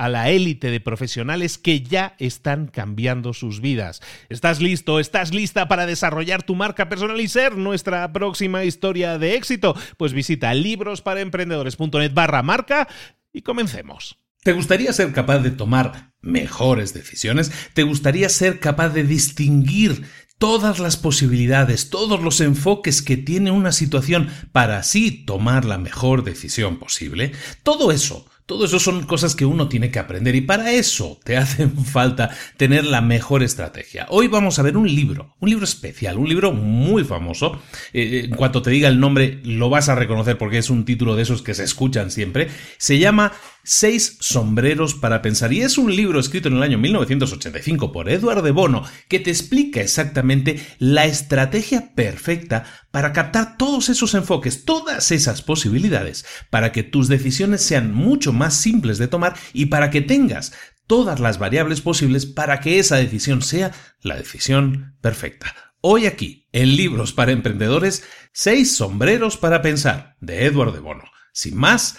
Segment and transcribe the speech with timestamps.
[0.00, 4.00] a la élite de profesionales que ya están cambiando sus vidas.
[4.30, 4.98] ¿Estás listo?
[4.98, 9.76] ¿Estás lista para desarrollar tu marca personal y ser nuestra próxima historia de éxito?
[9.98, 12.88] Pues visita librosparaemprendedores.net barra marca
[13.30, 14.16] y comencemos.
[14.42, 17.52] ¿Te gustaría ser capaz de tomar mejores decisiones?
[17.74, 20.06] ¿Te gustaría ser capaz de distinguir
[20.38, 26.24] todas las posibilidades, todos los enfoques que tiene una situación para así tomar la mejor
[26.24, 27.32] decisión posible?
[27.62, 31.36] Todo eso todo eso son cosas que uno tiene que aprender y para eso te
[31.36, 34.06] hace falta tener la mejor estrategia.
[34.08, 37.62] Hoy vamos a ver un libro, un libro especial, un libro muy famoso.
[37.92, 40.84] Eh, eh, en cuanto te diga el nombre lo vas a reconocer porque es un
[40.84, 42.48] título de esos que se escuchan siempre.
[42.76, 43.30] Se llama
[43.62, 48.42] Seis sombreros para pensar y es un libro escrito en el año 1985 por Edward
[48.42, 55.12] de Bono que te explica exactamente la estrategia perfecta para captar todos esos enfoques, todas
[55.12, 60.00] esas posibilidades, para que tus decisiones sean mucho más simples de tomar y para que
[60.00, 60.52] tengas
[60.86, 63.72] todas las variables posibles para que esa decisión sea
[64.02, 65.54] la decisión perfecta.
[65.82, 71.04] Hoy aquí, en Libros para Emprendedores, Seis sombreros para pensar, de Edward de Bono.
[71.32, 71.98] Sin más,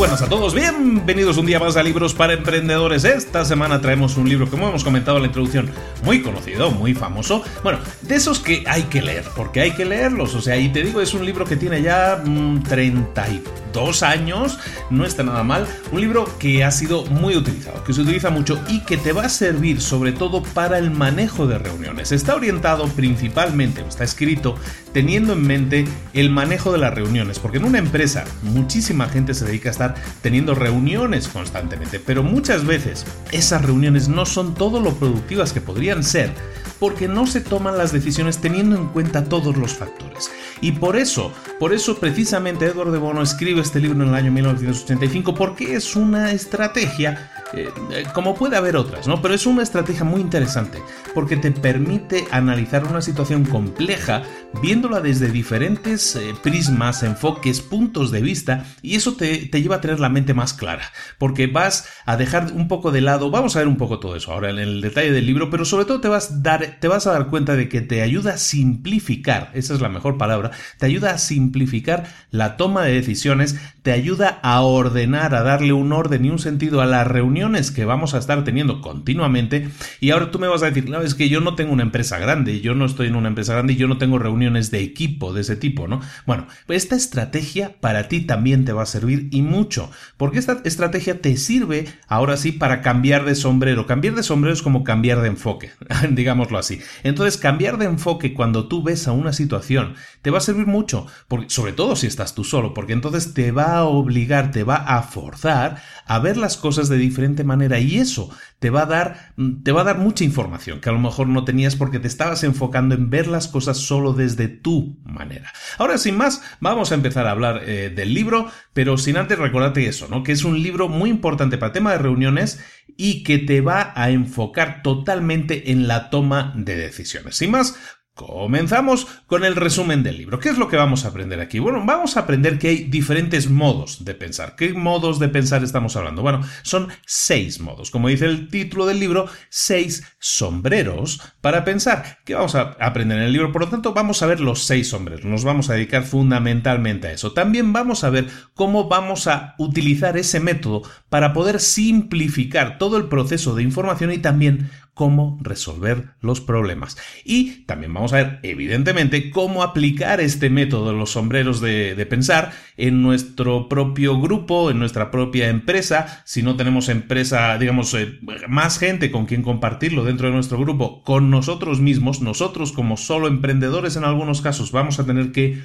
[0.00, 3.04] Buenas a todos, bienvenidos un día más a Libros para Emprendedores.
[3.04, 5.68] Esta semana traemos un libro, como hemos comentado en la introducción,
[6.02, 7.44] muy conocido, muy famoso.
[7.62, 10.34] Bueno, de esos que hay que leer, porque hay que leerlos.
[10.34, 14.58] O sea, y te digo, es un libro que tiene ya 32 mm, años,
[14.88, 15.66] no está nada mal.
[15.92, 19.24] Un libro que ha sido muy utilizado, que se utiliza mucho y que te va
[19.24, 22.10] a servir sobre todo para el manejo de reuniones.
[22.10, 24.54] Está orientado principalmente, está escrito
[24.92, 29.44] teniendo en mente el manejo de las reuniones, porque en una empresa muchísima gente se
[29.44, 34.94] dedica a estar teniendo reuniones constantemente, pero muchas veces esas reuniones no son todo lo
[34.94, 36.32] productivas que podrían ser
[36.78, 40.30] porque no se toman las decisiones teniendo en cuenta todos los factores.
[40.62, 44.32] Y por eso, por eso precisamente Edward de Bono escribe este libro en el año
[44.32, 49.20] 1985, porque es una estrategia eh, eh, como puede haber otras, ¿no?
[49.20, 50.78] Pero es una estrategia muy interesante
[51.14, 54.22] porque te permite analizar una situación compleja
[54.62, 59.80] viéndola desde diferentes eh, prismas, enfoques, puntos de vista y eso te, te, lleva a
[59.80, 60.84] tener la mente más clara
[61.18, 64.32] porque vas a dejar un poco de lado, vamos a ver un poco todo eso
[64.32, 67.12] ahora en el detalle del libro, pero sobre todo te vas, dar, te vas a
[67.12, 71.12] dar cuenta de que te ayuda a simplificar, esa es la mejor palabra, te ayuda
[71.12, 76.30] a simplificar la toma de decisiones, te ayuda a ordenar, a darle un orden y
[76.30, 79.68] un sentido a la reunión que vamos a estar teniendo continuamente
[80.00, 82.18] y ahora tú me vas a decir, no, es que yo no tengo una empresa
[82.18, 85.32] grande, yo no estoy en una empresa grande y yo no tengo reuniones de equipo
[85.32, 86.00] de ese tipo, ¿no?
[86.26, 90.60] Bueno, pues esta estrategia para ti también te va a servir y mucho, porque esta
[90.64, 93.86] estrategia te sirve ahora sí para cambiar de sombrero.
[93.86, 95.70] Cambiar de sombrero es como cambiar de enfoque,
[96.10, 96.80] digámoslo así.
[97.02, 101.06] Entonces, cambiar de enfoque cuando tú ves a una situación te va a servir mucho,
[101.28, 104.76] porque, sobre todo si estás tú solo, porque entonces te va a obligar, te va
[104.76, 109.32] a forzar a ver las cosas de diferente manera y eso te va a dar
[109.36, 112.08] mm, te va a dar mucha información que a lo mejor no tenías porque te
[112.08, 115.52] estabas enfocando en ver las cosas solo desde tu manera.
[115.78, 119.86] Ahora sin más, vamos a empezar a hablar eh, del libro, pero sin antes recordarte
[119.86, 120.22] eso, ¿no?
[120.22, 122.60] Que es un libro muy importante para el tema de reuniones
[122.96, 127.36] y que te va a enfocar totalmente en la toma de decisiones.
[127.36, 127.76] Sin más,
[128.14, 130.40] Comenzamos con el resumen del libro.
[130.40, 131.58] ¿Qué es lo que vamos a aprender aquí?
[131.58, 134.56] Bueno, vamos a aprender que hay diferentes modos de pensar.
[134.56, 136.20] ¿Qué modos de pensar estamos hablando?
[136.20, 137.90] Bueno, son seis modos.
[137.90, 142.18] Como dice el título del libro, seis sombreros para pensar.
[142.24, 143.52] ¿Qué vamos a aprender en el libro?
[143.52, 145.24] Por lo tanto, vamos a ver los seis sombreros.
[145.24, 147.32] Nos vamos a dedicar fundamentalmente a eso.
[147.32, 153.06] También vamos a ver cómo vamos a utilizar ese método para poder simplificar todo el
[153.06, 154.70] proceso de información y también
[155.00, 156.98] cómo resolver los problemas.
[157.24, 162.52] Y también vamos a ver, evidentemente, cómo aplicar este método de los sombreros de, pensar
[162.76, 166.22] en nuestro propio grupo, en nuestra propia empresa.
[166.26, 171.02] Si no tenemos empresa, digamos, eh, más gente con quien compartirlo dentro de nuestro grupo,
[171.02, 175.62] con nosotros mismos, nosotros como solo emprendedores en algunos casos, vamos a tener que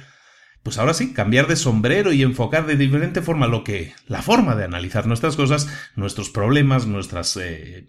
[0.66, 4.56] pues ahora sí, cambiar de sombrero y enfocar de diferente forma lo que, la forma
[4.56, 7.86] de analizar nuestras cosas, nuestros problemas, nuestros eh,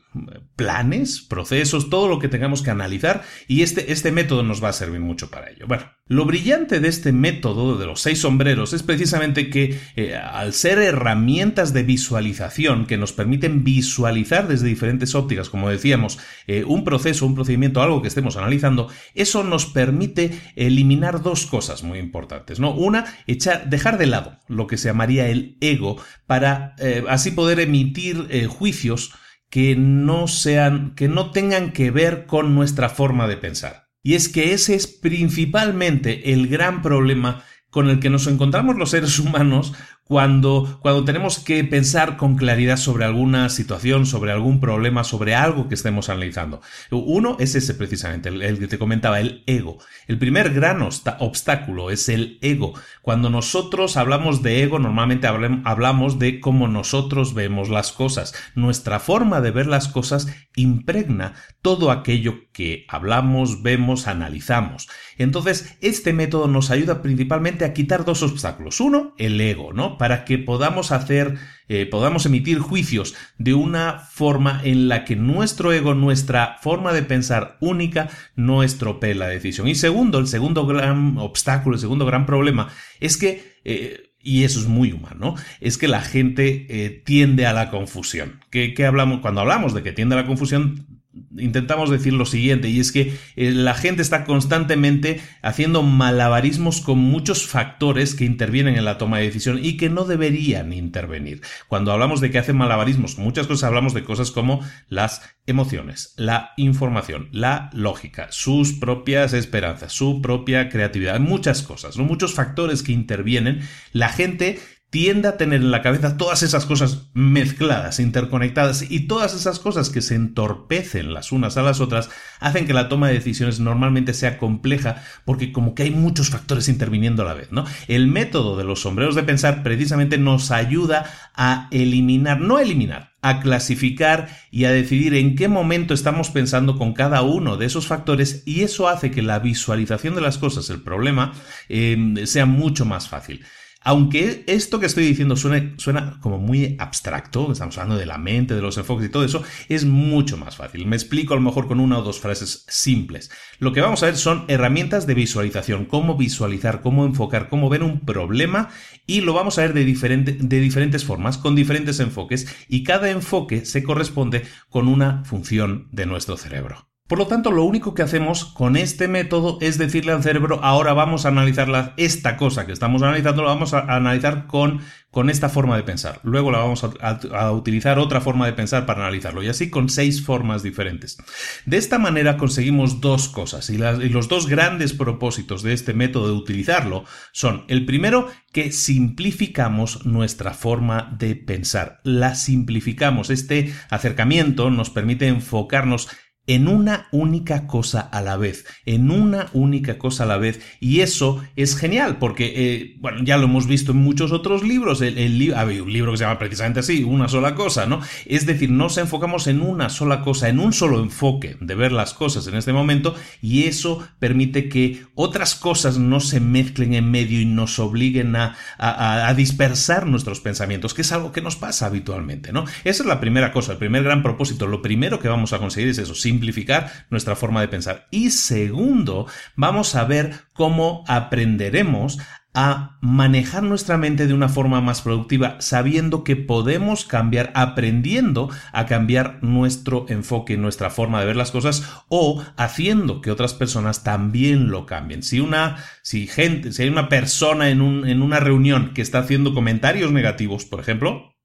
[0.55, 4.73] planes, procesos, todo lo que tengamos que analizar y este, este método nos va a
[4.73, 5.65] servir mucho para ello.
[5.67, 10.53] Bueno, lo brillante de este método de los seis sombreros es precisamente que eh, al
[10.53, 16.83] ser herramientas de visualización que nos permiten visualizar desde diferentes ópticas, como decíamos, eh, un
[16.83, 22.59] proceso, un procedimiento, algo que estemos analizando, eso nos permite eliminar dos cosas muy importantes,
[22.59, 22.66] ¿no?
[22.73, 27.59] Una, echar, dejar de lado lo que se llamaría el ego para eh, así poder
[27.59, 29.13] emitir eh, juicios
[29.49, 33.87] que no sean, que no tengan que ver con nuestra forma de pensar.
[34.03, 38.91] Y es que ese es principalmente el gran problema con el que nos encontramos los
[38.91, 39.73] seres humanos
[40.07, 45.67] cuando, cuando tenemos que pensar con claridad sobre alguna situación, sobre algún problema, sobre algo
[45.67, 46.61] que estemos analizando.
[46.91, 49.79] Uno es ese precisamente, el, que te comentaba, el ego.
[50.07, 52.73] El primer gran obstáculo es el ego.
[53.01, 58.33] Cuando nosotros hablamos de ego, normalmente hablamos de cómo nosotros vemos las cosas.
[58.55, 64.87] Nuestra forma de ver las cosas impregna todo aquello que hablamos, vemos, analizamos.
[65.17, 68.79] Entonces, este método nos ayuda principalmente a quitar dos obstáculos.
[68.79, 69.96] Uno, el ego, ¿no?
[69.97, 71.35] Para que podamos hacer,
[71.67, 77.03] eh, podamos emitir juicios de una forma en la que nuestro ego, nuestra forma de
[77.03, 79.67] pensar única, no estropee la decisión.
[79.67, 82.69] Y segundo, el segundo gran obstáculo, el segundo gran problema
[82.99, 87.53] es que eh, y eso es muy humano, es que la gente eh, tiende a
[87.53, 88.41] la confusión.
[88.49, 89.21] ¿Qué, hablamos?
[89.21, 90.96] Cuando hablamos de que tiende a la confusión,
[91.37, 96.99] intentamos decir lo siguiente, y es que eh, la gente está constantemente haciendo malabarismos con
[96.99, 101.41] muchos factores que intervienen en la toma de decisión y que no deberían intervenir.
[101.67, 106.51] Cuando hablamos de que hacen malabarismos, muchas cosas hablamos de cosas como las emociones, la
[106.57, 113.61] información, la lógica, sus propias esperanzas, su propia creatividad, muchas cosas, muchos factores que intervienen.
[113.93, 114.59] La gente
[114.89, 119.89] tiende a tener en la cabeza todas esas cosas mezcladas, interconectadas y todas esas cosas
[119.89, 124.13] que se entorpecen las unas a las otras hacen que la toma de decisiones normalmente
[124.13, 127.65] sea compleja porque como que hay muchos factores interviniendo a la vez, ¿no?
[127.89, 133.41] El método de los sombreros de pensar precisamente nos ayuda a eliminar, no eliminar, a
[133.41, 138.43] clasificar y a decidir en qué momento estamos pensando con cada uno de esos factores
[138.45, 141.33] y eso hace que la visualización de las cosas, el problema,
[141.67, 143.43] eh, sea mucho más fácil.
[143.81, 148.61] Aunque esto que estoy diciendo suena, como muy abstracto, estamos hablando de la mente, de
[148.61, 150.85] los enfoques y todo eso, es mucho más fácil.
[150.87, 153.29] Me explico a lo mejor con una o dos frases simples.
[153.59, 157.83] Lo que vamos a ver son herramientas de visualización, cómo visualizar, cómo enfocar, cómo ver
[157.83, 158.69] un problema
[159.05, 163.65] y lo vamos a ver de, de diferentes formas, con diferentes enfoques y cada enfoque
[163.65, 166.89] se corresponde con una función de nuestro cerebro.
[167.07, 170.91] Por lo tanto, lo único que hacemos con este método es decirle al cerebro, ahora
[170.93, 175.47] vamos a analizar esta cosa que estamos analizando, lo vamos a analizar con, con esta
[175.47, 176.19] forma de pensar.
[176.23, 179.41] Luego la vamos a, utilizar otra forma de pensar para analizarlo.
[179.41, 181.17] Y así con seis formas diferentes.
[181.65, 183.69] De esta manera conseguimos dos cosas.
[183.69, 190.05] Y los dos grandes propósitos de este método de utilizarlo son, el primero, que simplificamos
[190.05, 192.01] nuestra forma de pensar.
[192.03, 193.29] La simplificamos.
[193.29, 196.09] Este acercamiento nos permite enfocarnos
[196.47, 200.61] en una única cosa a la vez, en una única cosa a la vez.
[200.79, 205.01] Y eso es genial, porque, eh, bueno, ya lo hemos visto en muchos otros libros.
[205.01, 208.01] El, el, hay un libro que se llama precisamente así, una sola cosa, ¿no?
[208.25, 212.13] Es decir, nos enfocamos en una sola cosa, en un solo enfoque de ver las
[212.13, 217.41] cosas en este momento, y eso permite que otras cosas no se mezclen en medio
[217.41, 221.87] y nos obliguen a, a, a dispersar nuestros pensamientos, que es algo que nos pasa
[221.87, 222.63] habitualmente, ¿no?
[222.85, 224.65] Esa es la primera cosa, el primer gran propósito.
[224.67, 228.07] Lo primero que vamos a conseguir es eso, simplificar nuestra forma de pensar.
[228.11, 232.19] Y segundo, vamos a ver cómo aprenderemos
[232.59, 238.87] a manejar nuestra mente de una forma más productiva, sabiendo que podemos cambiar, aprendiendo a
[238.87, 244.71] cambiar nuestro enfoque, nuestra forma de ver las cosas o haciendo que otras personas también
[244.71, 245.21] lo cambien.
[245.21, 249.19] Si una, si gente, si hay una persona en, un, en una reunión que está
[249.19, 251.36] haciendo comentarios negativos, por ejemplo,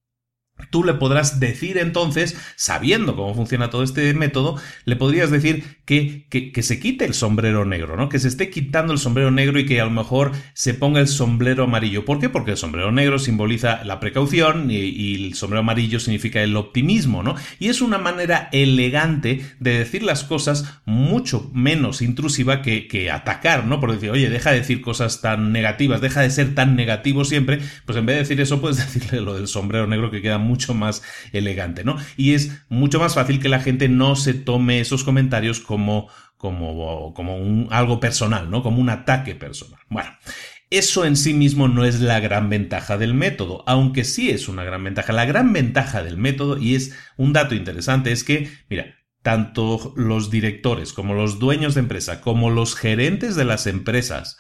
[0.71, 5.82] Tú le podrás decir entonces, sabiendo cómo funciona todo este método, le podrías decir
[6.31, 8.09] que, se quite el sombrero negro, ¿no?
[8.09, 11.09] Que se esté quitando el sombrero negro y que a lo mejor se ponga el
[11.09, 12.05] sombrero amarillo.
[12.05, 12.29] ¿Por qué?
[12.29, 17.35] Porque el sombrero negro simboliza la precaución y, el sombrero amarillo significa el optimismo, ¿no?
[17.59, 23.67] Y es una manera elegante de decir las cosas mucho menos intrusiva que, que atacar,
[23.67, 23.81] ¿no?
[23.81, 27.61] Por decir, oye, deja de decir cosas tan negativas, deja de ser tan negativo siempre,
[27.85, 30.75] pues en vez de decir eso, puedes decirle lo del sombrero negro que queda mucho
[30.75, 31.97] más elegante, ¿no?
[32.17, 35.82] Y es mucho más fácil que la gente no se tome esos comentarios como,
[36.37, 38.63] como, como un, algo personal, ¿no?
[38.63, 39.81] Como un ataque personal.
[39.89, 40.11] Bueno.
[40.73, 44.65] Eso en sí mismo no es la gran ventaja del método, aunque sí es una
[44.65, 45.13] gran ventaja.
[45.13, 50.31] La gran ventaja del método, y es un dato interesante, es que, mira, tanto los
[50.31, 54.39] directores como los dueños de empresa, como los gerentes de las empresas,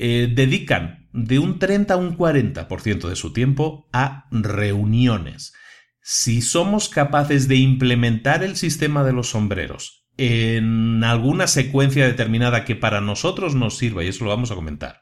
[0.00, 5.54] eh, dedican de un 30 a un 40% de su tiempo a reuniones.
[6.02, 12.76] Si somos capaces de implementar el sistema de los sombreros en alguna secuencia determinada que
[12.76, 15.00] para nosotros nos sirva, y eso lo vamos a comentar,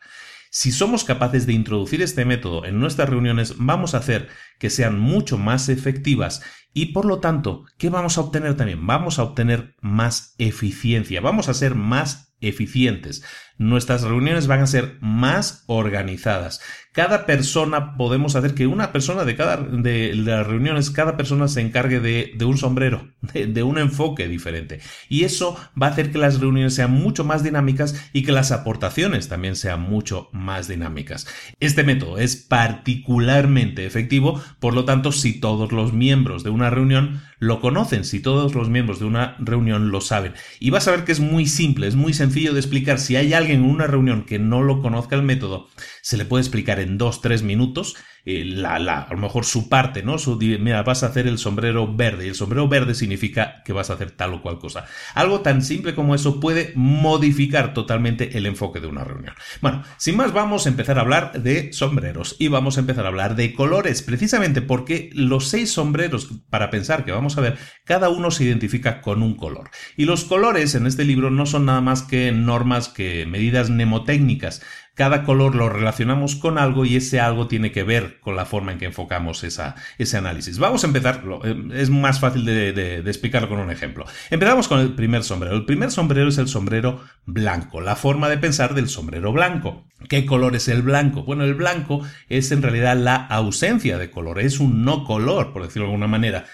[0.51, 4.99] si somos capaces de introducir este método en nuestras reuniones, vamos a hacer que sean
[4.99, 6.43] mucho más efectivas
[6.73, 8.87] y por lo tanto, ¿qué vamos a obtener también?
[8.87, 13.25] Vamos a obtener más eficiencia, vamos a ser más eficientes.
[13.57, 16.61] Nuestras reuniones van a ser más organizadas.
[16.97, 21.61] Cada persona podemos hacer que una persona de cada de las reuniones, cada persona se
[21.61, 24.81] encargue de, de un sombrero, de, de, un enfoque diferente.
[25.11, 28.51] Y eso va a hacer que las reuniones sean mucho más dinámicas y que las
[28.51, 31.27] aportaciones también sean mucho más dinámicas.
[31.61, 37.21] Este método es particularmente efectivo, por lo tanto, si todos los miembros de una reunión
[37.39, 40.33] lo conocen, si todos los miembros de una reunión lo saben.
[40.59, 42.99] Y vas a ver que es muy simple, es muy sencillo de explicar.
[42.99, 45.69] Si hay alguien en una reunión que no lo conozca el método,
[46.01, 47.97] se le puede explicar en dos, tres minutos
[48.29, 50.19] eh, la, la, a lo mejor su parte, ¿no?
[50.19, 53.89] Su, mira, vas a hacer el sombrero verde y el sombrero verde significa que vas
[53.89, 54.85] a hacer tal o cual cosa.
[55.15, 59.35] Algo tan simple como eso puede modificar totalmente el enfoque de una reunión.
[59.61, 63.11] Bueno, sin más vamos a empezar a hablar de sombreros y vamos a empezar a
[63.11, 68.09] hablar de colores, precisamente porque los seis sombreros, para pensar que vamos a ver, cada
[68.09, 69.71] uno se identifica con un color.
[69.97, 74.63] Y los colores en este libro no son nada más que normas, que medidas mnemotécnicas
[74.97, 78.73] cada color lo relacionamos con algo y ese algo tiene que ver con la forma
[78.73, 80.59] en que enfocamos esa, ese análisis.
[80.59, 84.07] Vamos a empezar, eh, es más fácil de, de, explicarlo con un ejemplo.
[84.31, 85.55] Empezamos con el primer sombrero.
[85.55, 89.85] El primer sombrero es el sombrero blanco, la forma de pensar del sombrero blanco.
[90.09, 91.25] ¿Qué color es el blanco?
[91.25, 92.01] Bueno, el blanco
[92.31, 96.09] es en realidad la ausencia de color, es un no color, por decirlo de alguna
[96.09, 96.47] manera.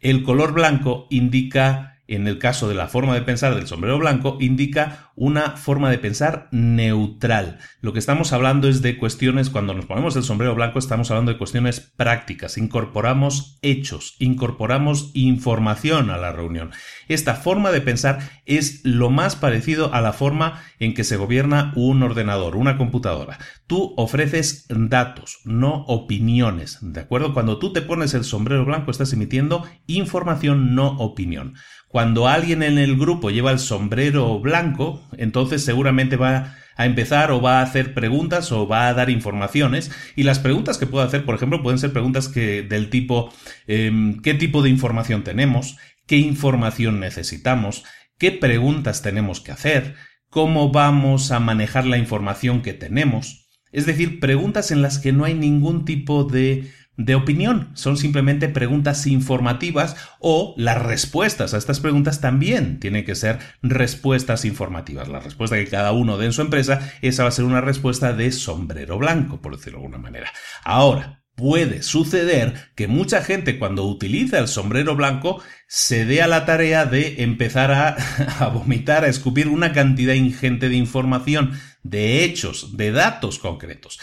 [0.00, 4.38] El color blanco indica en el caso de la forma de pensar del sombrero blanco,
[4.40, 7.58] indica una forma de pensar neutral.
[7.80, 11.32] Lo que estamos hablando es de cuestiones, cuando nos ponemos el sombrero blanco, estamos hablando
[11.32, 16.70] de cuestiones prácticas, incorporamos hechos, incorporamos información a la reunión.
[17.08, 21.72] Esta forma de pensar es lo más parecido a la forma en que se gobierna
[21.76, 23.38] un ordenador, una computadora.
[23.66, 27.32] Tú ofreces datos, no opiniones, ¿de acuerdo?
[27.32, 31.54] Cuando tú te pones el sombrero blanco estás emitiendo información, no opinión.
[31.88, 37.40] Cuando alguien en el grupo lleva el sombrero blanco, entonces seguramente va a empezar o
[37.40, 39.90] va a hacer preguntas o va a dar informaciones.
[40.14, 43.32] Y las preguntas que puedo hacer, por ejemplo, pueden ser preguntas que, del tipo
[43.66, 45.76] em, ¿qué tipo de información tenemos?
[46.06, 47.84] ¿Qué información necesitamos?
[48.18, 49.94] ¿Qué preguntas tenemos que hacer?
[50.28, 53.48] ¿Cómo vamos a manejar la información que tenemos?
[53.72, 58.48] Es decir, preguntas en las que no hay ningún tipo de de opinión, son simplemente
[58.48, 65.08] preguntas informativas o las respuestas a estas preguntas también tienen que ser respuestas informativas.
[65.08, 68.12] La respuesta que cada uno dé en su empresa, esa va a ser una respuesta
[68.12, 70.32] de sombrero blanco, por decirlo de alguna manera.
[70.64, 76.46] Ahora, puede suceder que mucha gente cuando utiliza el sombrero blanco se dé a la
[76.46, 77.88] tarea de empezar a,
[78.40, 84.00] a, vomitar, a escupir una cantidad ingente de información, de hechos, de datos concretos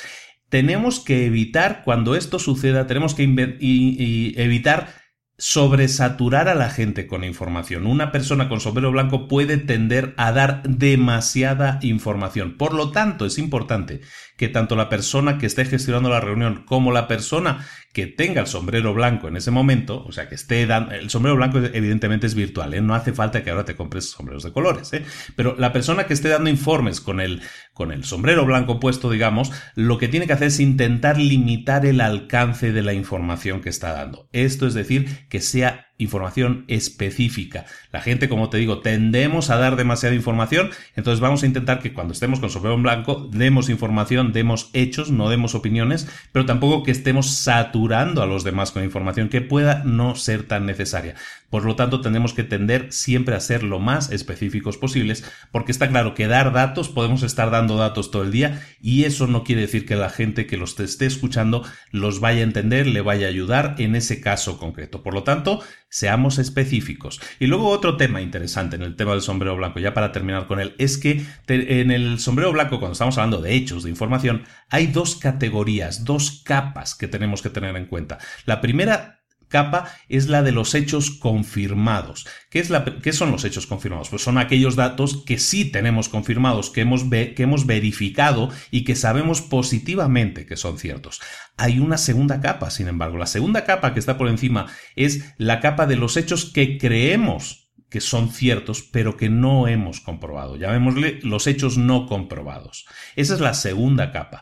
[0.53, 4.93] tenemos que evitar, cuando esto suceda, tenemos que evitar
[5.35, 7.87] sobresaturar a la gente con información.
[7.87, 12.55] Una persona con sombrero blanco puede tender a dar demasiada información.
[12.55, 14.01] Por lo tanto, es importante
[14.37, 18.47] que tanto la persona que esté gestionando la reunión como la persona que tenga el
[18.47, 22.33] sombrero blanco en ese momento, o sea, que esté dando, el sombrero blanco evidentemente es
[22.33, 22.81] virtual, ¿eh?
[22.81, 25.05] no hace falta que ahora te compres sombreros de colores, ¿eh?
[25.35, 29.51] pero la persona que esté dando informes con el, con el sombrero blanco puesto, digamos,
[29.75, 33.93] lo que tiene que hacer es intentar limitar el alcance de la información que está
[33.93, 34.27] dando.
[34.31, 37.65] Esto es decir, que sea información específica.
[37.91, 41.93] La gente, como te digo, tendemos a dar demasiada información, entonces vamos a intentar que
[41.93, 46.83] cuando estemos con sombrero en blanco demos información, demos hechos, no demos opiniones, pero tampoco
[46.83, 51.15] que estemos saturando a los demás con información que pueda no ser tan necesaria.
[51.53, 55.87] Por lo tanto, tenemos que tender siempre a ser lo más específicos posibles, porque está
[55.87, 59.61] claro que dar datos, podemos estar dando datos todo el día, y eso no quiere
[59.61, 63.29] decir que la gente que los esté escuchando los vaya a entender, le vaya a
[63.29, 65.03] ayudar en ese caso concreto.
[65.03, 67.21] Por lo tanto, seamos específicos.
[67.39, 70.59] Y luego otro tema interesante en el tema del sombrero blanco, ya para terminar con
[70.59, 74.41] él, es que en el sombrero blanco, cuando estamos hablando de hechos, de información,
[74.71, 78.17] hay dos categorías, dos capas que tenemos que tener en cuenta.
[78.47, 79.22] La primera
[79.53, 82.25] capa es la de los hechos confirmados.
[82.49, 84.09] ¿Qué, es la, ¿Qué, son los hechos confirmados?
[84.09, 88.95] Pues son aquellos datos que sí tenemos confirmados, que hemos, que hemos verificado y que
[88.95, 91.21] sabemos positivamente que son ciertos.
[91.55, 93.19] Hay una segunda capa, sin embargo.
[93.19, 97.69] La segunda capa que está por encima es la capa de los hechos que creemos
[97.91, 100.55] que son ciertos, pero que no hemos comprobado.
[100.55, 102.87] Llamémosle los hechos no comprobados.
[103.15, 104.41] Esa es la segunda capa.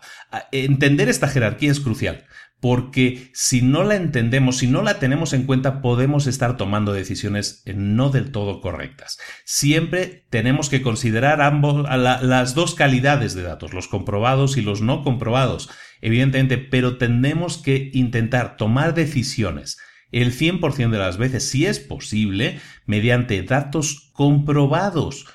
[0.54, 2.24] Entender esta jerarquía es crucial
[2.62, 7.64] porque si no la entendemos, si no la tenemos en cuenta, podemos estar tomando decisiones
[7.66, 9.18] no del todo correctas.
[9.46, 15.04] Siempre tenemos que considerar ambos, las dos calidades de datos, los comprobados y los no
[15.04, 15.72] comprobados,
[16.02, 19.80] evidentemente, pero tenemos que intentar tomar decisiones
[20.12, 25.26] el 100% de las veces, si es posible, mediante datos comprobados.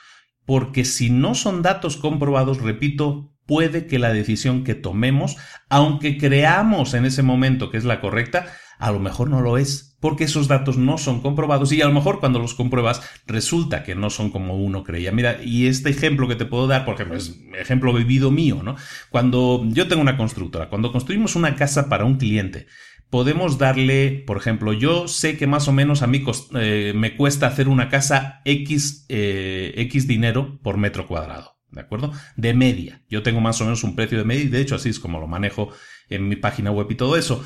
[0.44, 5.37] Porque si no son datos comprobados, repito, puede que la decisión que tomemos,
[5.68, 8.46] aunque creamos en ese momento que es la correcta,
[8.78, 11.92] a lo mejor no lo es, porque esos datos no son comprobados y a lo
[11.92, 15.12] mejor cuando los compruebas resulta que no son como uno creía.
[15.12, 18.76] Mira, y este ejemplo que te puedo dar, porque es ejemplo vivido mío, ¿no?
[19.11, 22.66] Cuando yo tengo una constructora, cuando construimos una casa para un cliente,
[23.11, 26.22] podemos darle, por ejemplo, yo sé que más o menos a mí
[26.54, 31.55] eh, me cuesta hacer una casa X, eh, X dinero por metro cuadrado.
[31.70, 32.12] ¿De acuerdo?
[32.37, 33.02] De media.
[33.09, 35.20] Yo tengo más o menos un precio de media y de hecho así es como
[35.20, 35.70] lo manejo
[36.09, 37.44] en mi página web y todo eso.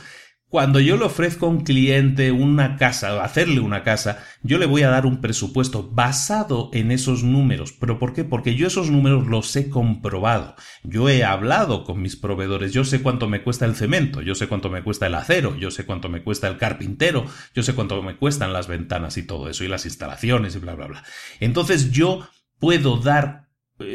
[0.51, 4.83] Cuando yo le ofrezco a un cliente una casa, hacerle una casa, yo le voy
[4.83, 7.71] a dar un presupuesto basado en esos números.
[7.71, 8.25] ¿Pero por qué?
[8.25, 10.57] Porque yo esos números los he comprobado.
[10.83, 14.49] Yo he hablado con mis proveedores, yo sé cuánto me cuesta el cemento, yo sé
[14.49, 18.03] cuánto me cuesta el acero, yo sé cuánto me cuesta el carpintero, yo sé cuánto
[18.03, 21.05] me cuestan las ventanas y todo eso, y las instalaciones y bla, bla, bla.
[21.39, 22.29] Entonces yo
[22.59, 23.50] puedo dar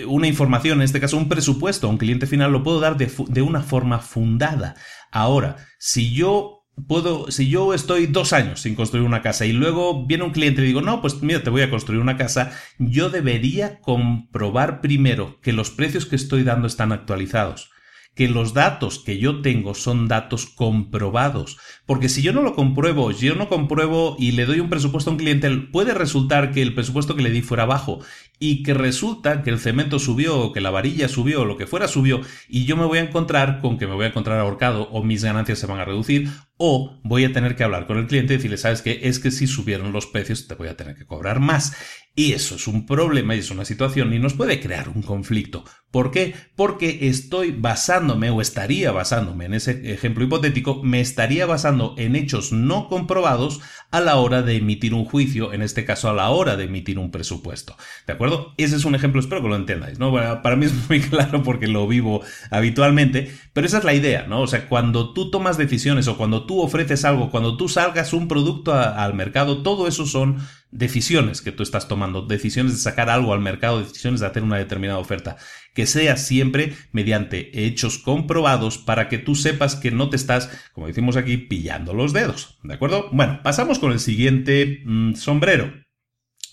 [0.07, 3.41] una información, en este caso un presupuesto a un cliente final, lo puedo dar de,
[3.41, 4.75] una forma fundada.
[5.11, 10.05] Ahora, si yo puedo, si yo estoy dos años sin construir una casa y luego
[10.05, 13.09] viene un cliente y digo, no, pues mira, te voy a construir una casa, yo
[13.09, 17.74] debería comprobar primero que los precios que estoy dando están actualizados
[18.15, 21.57] que los datos que yo tengo son datos comprobados.
[21.85, 25.13] Porque si yo no lo compruebo, yo no compruebo y le doy un presupuesto a
[25.13, 27.99] un cliente, puede resultar que el presupuesto que le di fuera bajo
[28.39, 31.67] y que resulta que el cemento subió o que la varilla subió o lo que
[31.67, 34.89] fuera subió y yo me voy a encontrar con que me voy a encontrar ahorcado
[34.91, 38.07] o mis ganancias se van a reducir o voy a tener que hablar con el
[38.07, 40.95] cliente y decirle, sabes que es que si subieron los precios te voy a tener
[40.95, 41.75] que cobrar más.
[42.17, 45.65] Y eso es un problema y es una situación y nos puede crear un conflicto.
[45.91, 46.33] ¿Por qué?
[46.55, 52.53] Porque estoy basándome o estaría basándome en ese ejemplo hipotético, me estaría basando en hechos
[52.53, 53.59] no comprobados
[53.91, 56.99] a la hora de emitir un juicio, en este caso a la hora de emitir
[56.99, 57.75] un presupuesto.
[58.07, 58.53] ¿De acuerdo?
[58.57, 60.13] Ese es un ejemplo, espero que lo entendáis, ¿no?
[60.41, 64.41] para mí es muy claro porque lo vivo habitualmente, pero esa es la idea, ¿no?
[64.41, 68.27] O sea, cuando tú tomas decisiones o cuando tú ofreces algo, cuando tú salgas un
[68.27, 70.39] producto al mercado, todo eso son
[70.75, 74.57] decisiones que tú estás tomando, decisiones de sacar algo al mercado, decisiones de hacer una
[74.57, 75.37] determinada oferta,
[75.73, 80.87] que sea siempre mediante hechos comprobados para que tú sepas que no te estás, como
[80.87, 82.59] decimos aquí, pillando los dedos.
[82.63, 83.09] ¿De acuerdo?
[83.13, 85.73] Bueno, pasamos con el siguiente mm, sombrero.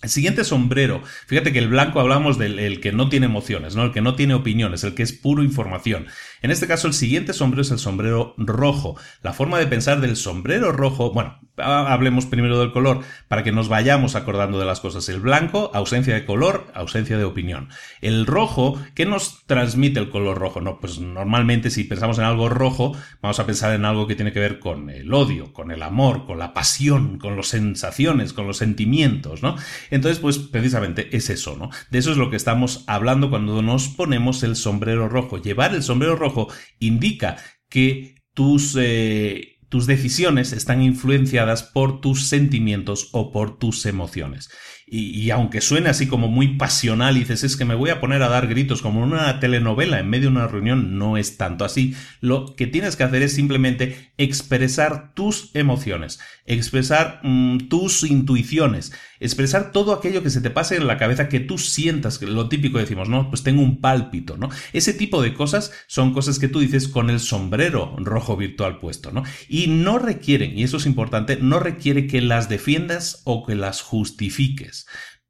[0.03, 3.85] El siguiente sombrero, fíjate que el blanco hablamos del que no tiene emociones, ¿no?
[3.85, 6.07] El que no tiene opiniones, el que es puro información.
[6.43, 8.97] En este caso, el siguiente sombrero es el sombrero rojo.
[9.23, 13.69] La forma de pensar del sombrero rojo, bueno, hablemos primero del color, para que nos
[13.69, 15.09] vayamos acordando de las cosas.
[15.09, 17.69] El blanco, ausencia de color, ausencia de opinión.
[18.01, 20.61] El rojo, ¿qué nos transmite el color rojo?
[20.61, 24.33] No, pues normalmente si pensamos en algo rojo, vamos a pensar en algo que tiene
[24.33, 28.47] que ver con el odio, con el amor, con la pasión, con las sensaciones, con
[28.47, 29.57] los sentimientos, ¿no?
[29.91, 31.71] Entonces, pues precisamente es eso, ¿no?
[31.91, 35.39] De eso es lo que estamos hablando cuando nos ponemos el sombrero rojo.
[35.39, 36.32] Llevar el sombrero rojo
[36.79, 37.37] indica
[37.69, 38.77] que tus...
[38.79, 44.51] Eh, tus decisiones están influenciadas por tus sentimientos o por tus emociones.
[44.95, 48.29] Y, aunque suene así como muy pasional dices, es que me voy a poner a
[48.29, 51.95] dar gritos como en una telenovela en medio de una reunión, no es tanto así.
[52.21, 59.73] Lo que tienes que hacer es simplemente expresar tus emociones, expresar mm, tus intuiciones, expresar
[59.73, 62.77] todo aquello que se te pase en la cabeza que tú sientas, que lo típico
[62.77, 63.31] decimos, ¿no?
[63.31, 64.51] Pues tengo un pálpito, ¿no?
[64.75, 69.11] Ese tipo de cosas son cosas que tú dices con el sombrero rojo virtual puesto,
[69.11, 69.23] ¿no?
[69.49, 73.81] Y no requieren, y eso es importante, no requiere que las defiendas o que las
[73.81, 74.82] justifiques.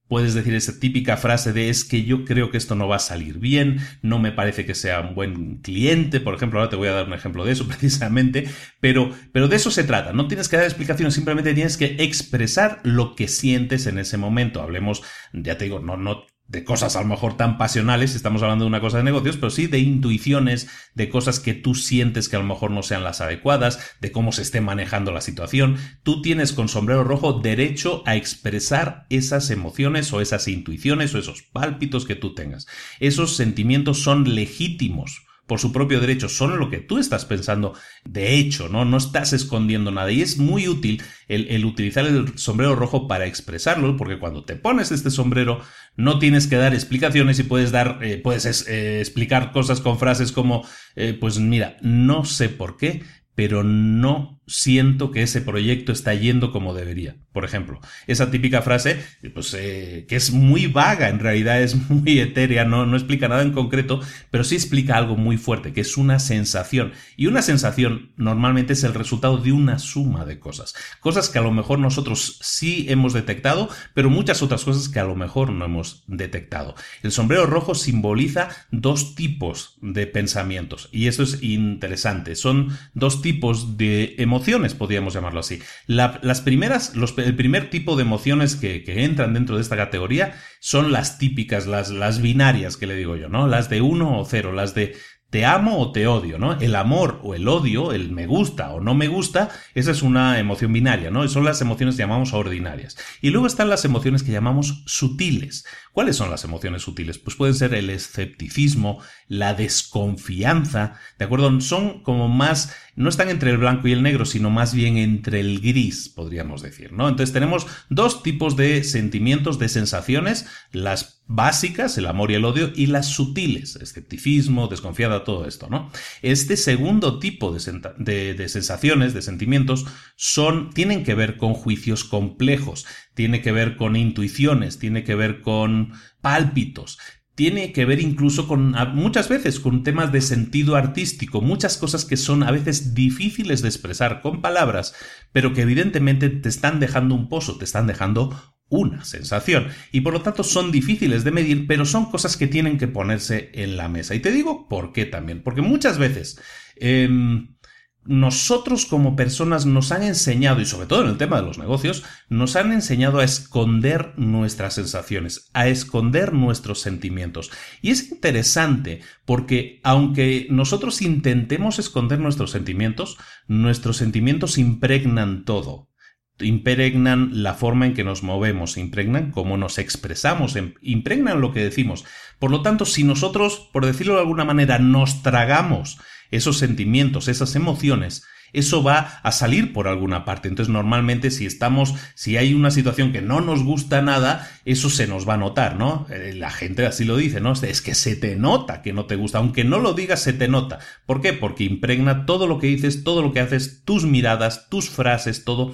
[0.09, 2.99] Puedes decir esa típica frase de es que yo creo que esto no va a
[2.99, 6.89] salir bien, no me parece que sea un buen cliente, por ejemplo, ahora te voy
[6.89, 8.47] a dar un ejemplo de eso precisamente,
[8.81, 12.81] pero, pero de eso se trata, no tienes que dar explicaciones, simplemente tienes que expresar
[12.85, 14.61] lo que sientes en ese momento.
[14.61, 18.65] Hablemos, ya te digo, no, no de cosas a lo mejor tan pasionales, estamos hablando
[18.65, 22.37] de una cosa de negocios, pero sí de intuiciones, de cosas que tú sientes que
[22.37, 25.79] a lo mejor no sean las adecuadas, de cómo se esté manejando la situación.
[26.03, 31.43] Tú tienes con sombrero rojo derecho a expresar esas emociones o esas intuiciones o esos
[31.43, 32.67] pálpitos que tú tengas.
[33.01, 37.75] Esos sentimientos son legítimos por su propio derecho, son lo que tú estás pensando
[38.07, 38.87] de hecho, ¿no?
[38.87, 40.11] No estás escondiendo nada.
[40.11, 44.93] Y es muy útil el, utilizar el sombrero rojo para expresarlo, porque cuando te pones
[44.93, 45.61] este sombrero
[45.95, 50.33] no tienes que dar explicaciones y puedes dar, eh, puedes eh, explicar cosas con frases
[50.33, 53.03] como, eh, pues mira, no sé por qué,
[53.35, 57.17] pero no siento que ese proyecto está yendo como debería.
[57.33, 62.21] Por ejemplo, esa típica frase, pues, eh, que es muy vaga, en realidad es muy
[62.21, 65.97] etérea, no, no explica nada en concreto, pero sí explica algo muy fuerte, que es
[65.97, 66.93] una sensación.
[67.17, 70.75] Y una sensación normalmente es el resultado de una suma de cosas.
[71.01, 75.05] Cosas que a lo mejor nosotros sí hemos detectado, pero muchas otras cosas que a
[75.05, 76.75] lo mejor no hemos detectado.
[77.03, 82.37] El sombrero rojo simboliza dos tipos de pensamientos, y eso es interesante.
[82.37, 85.61] Son dos tipos de emociones emociones, podríamos llamarlo así.
[85.87, 91.19] las primeras, el primer tipo de emociones que, entran dentro de esta categoría son las
[91.19, 93.47] típicas, las, las binarias que le digo yo, ¿no?
[93.47, 94.97] Las de uno o cero, las de
[95.31, 96.61] te amo o te odio, ¿no?
[96.61, 100.39] El amor o el odio, el me gusta o no me gusta, esa es una
[100.39, 101.27] emoción binaria, ¿no?
[101.29, 102.99] Son las emociones que llamamos ordinarias.
[103.23, 105.65] Y luego están las emociones que llamamos sutiles.
[105.93, 107.19] ¿Cuáles son las emociones sutiles?
[107.19, 111.61] Pues pueden ser el escepticismo, la desconfianza, ¿de acuerdo?
[111.61, 115.41] Son como más, no están entre el blanco y el negro, sino más bien entre
[115.41, 117.11] el gris, podríamos decir, ¿no?
[117.11, 122.73] Entonces tenemos dos tipos de sentimientos, de sensaciones, las básicas, el amor y el odio,
[122.75, 125.91] y las sutiles, escepticismo, desconfiada, todo esto, ¿no?
[126.23, 129.85] Este segundo tipo de, de sensaciones, de sentimientos,
[130.17, 135.41] son, tienen que ver con juicios complejos, tiene que ver con intuiciones, tiene que ver
[135.41, 136.99] con pálpitos,
[137.35, 142.17] tiene que ver incluso con muchas veces con temas de sentido artístico, muchas cosas que
[142.17, 144.95] son a veces difíciles de expresar con palabras,
[145.33, 150.15] pero que evidentemente te están dejando un pozo, te están dejando una sensación y por
[150.15, 153.89] lo tanto son difíciles de medir, pero son cosas que tienen que ponerse en la
[153.89, 154.15] mesa.
[154.15, 156.41] Y te digo por qué también, porque muchas veces
[156.77, 157.57] em,
[158.05, 162.05] nosotros como personas nos han enseñado, y sobre todo en el tema de los negocios,
[162.29, 167.51] nos han enseñado a esconder nuestras sensaciones, a esconder nuestros sentimientos.
[167.81, 175.93] Y es interesante porque aunque nosotros intentemos esconder nuestros sentimientos, nuestros sentimientos impregnan todo
[176.41, 181.63] impregnan la forma en que nos movemos, impregnan cómo nos expresamos, em, impregnan lo que
[181.63, 182.05] decimos.
[182.39, 185.99] Por lo tanto, si nosotros, por decirlo de alguna manera, nos tragamos
[186.33, 190.49] esos sentimientos, esas emociones, eso va a salir por alguna parte.
[190.49, 195.07] Entonces, normalmente, si estamos, si hay una situación que no nos gusta nada, eso se
[195.07, 196.07] nos va a notar, ¿no?
[196.11, 197.53] Eh, la gente así lo dice, ¿no?
[197.53, 200.49] Es que se te nota que no te gusta, aunque no lo digas, se te
[200.49, 200.81] nota.
[201.07, 201.33] ¿Por qué?
[201.33, 205.73] Porque impregna todo lo que dices, todo lo que haces, tus miradas, tus frases, todo.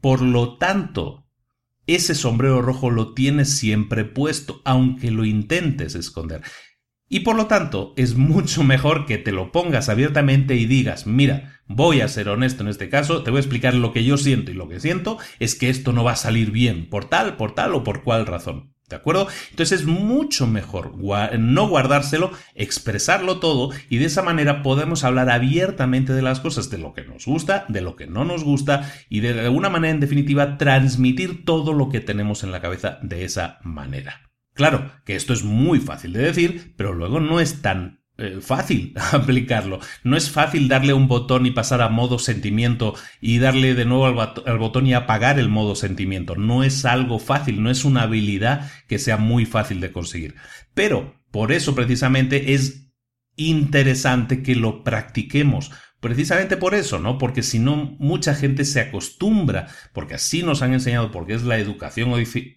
[0.00, 1.26] Por lo tanto,
[1.86, 6.42] ese sombrero rojo lo tienes siempre puesto, aunque lo intentes esconder.
[7.12, 11.60] Y por lo tanto, es mucho mejor que te lo pongas abiertamente y digas, mira,
[11.66, 14.52] voy a ser honesto en este caso, te voy a explicar lo que yo siento
[14.52, 17.52] y lo que siento es que esto no va a salir bien, por tal, por
[17.52, 18.74] tal o por cual razón.
[18.88, 19.26] ¿De acuerdo?
[19.50, 20.94] Entonces es mucho mejor
[21.38, 26.78] no guardárselo, expresarlo todo y de esa manera podemos hablar abiertamente de las cosas, de
[26.78, 30.00] lo que nos gusta, de lo que no nos gusta y de alguna manera en
[30.00, 34.29] definitiva transmitir todo lo que tenemos en la cabeza de esa manera.
[34.60, 38.92] Claro, que esto es muy fácil de decir, pero luego no es tan eh, fácil
[39.12, 39.80] aplicarlo.
[40.04, 44.04] No es fácil darle un botón y pasar a modo sentimiento y darle de nuevo
[44.04, 46.36] al, botón y apagar el modo sentimiento.
[46.36, 50.34] No es algo fácil, no es una habilidad que sea muy fácil de conseguir.
[50.74, 52.92] Pero por eso precisamente es
[53.36, 55.70] interesante que lo practiquemos,
[56.00, 57.18] Precisamente por eso, ¿no?
[57.18, 61.58] Porque si no, mucha gente se acostumbra, porque así nos han enseñado, porque es la
[61.58, 62.10] educación,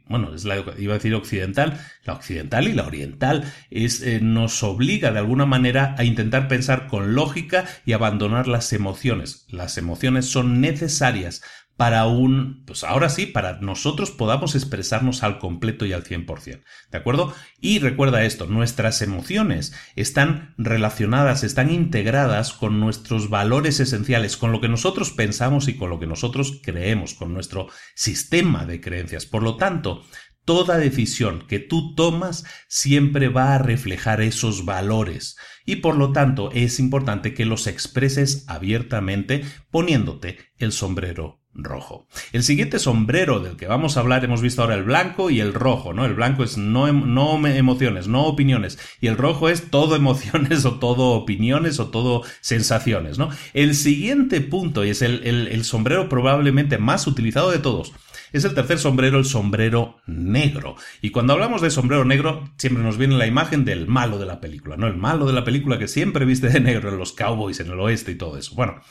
[0.07, 4.63] bueno, es la, iba a decir occidental, la occidental y la oriental, es, eh, nos
[4.63, 9.45] obliga de alguna manera a intentar pensar con lógica y abandonar las emociones.
[9.49, 11.41] Las emociones son necesarias
[11.75, 16.61] para un, pues ahora sí, para nosotros podamos expresarnos al completo y al 100%.
[16.91, 17.33] ¿De acuerdo?
[17.59, 24.61] Y recuerda esto, nuestras emociones están relacionadas, están integradas con nuestros valores esenciales, con lo
[24.61, 29.25] que nosotros pensamos y con lo que nosotros creemos, con nuestro sistema de creencias.
[29.25, 30.03] Por lo tanto,
[30.45, 36.51] Toda decisión que tú tomas siempre va a reflejar esos valores y por lo tanto
[36.51, 42.07] es importante que los expreses abiertamente poniéndote el sombrero rojo.
[42.31, 45.53] El siguiente sombrero del que vamos a hablar hemos visto ahora el blanco y el
[45.53, 46.05] rojo, ¿no?
[46.05, 50.65] El blanco es no, em, no emociones, no opiniones y el rojo es todo emociones
[50.65, 53.29] o todo opiniones o todo sensaciones, ¿no?
[53.53, 57.93] El siguiente punto y es el, el sombrero probablemente más utilizado de todos
[58.33, 60.75] es el tercer sombrero, el sombrero negro.
[61.01, 64.41] Y cuando hablamos de sombrero negro, siempre nos viene la imagen del malo de la
[64.41, 64.87] película, ¿no?
[64.87, 67.79] El malo de la película que siempre viste de negro en los cowboys, en el
[67.79, 68.55] oeste y todo eso.
[68.55, 68.81] Bueno,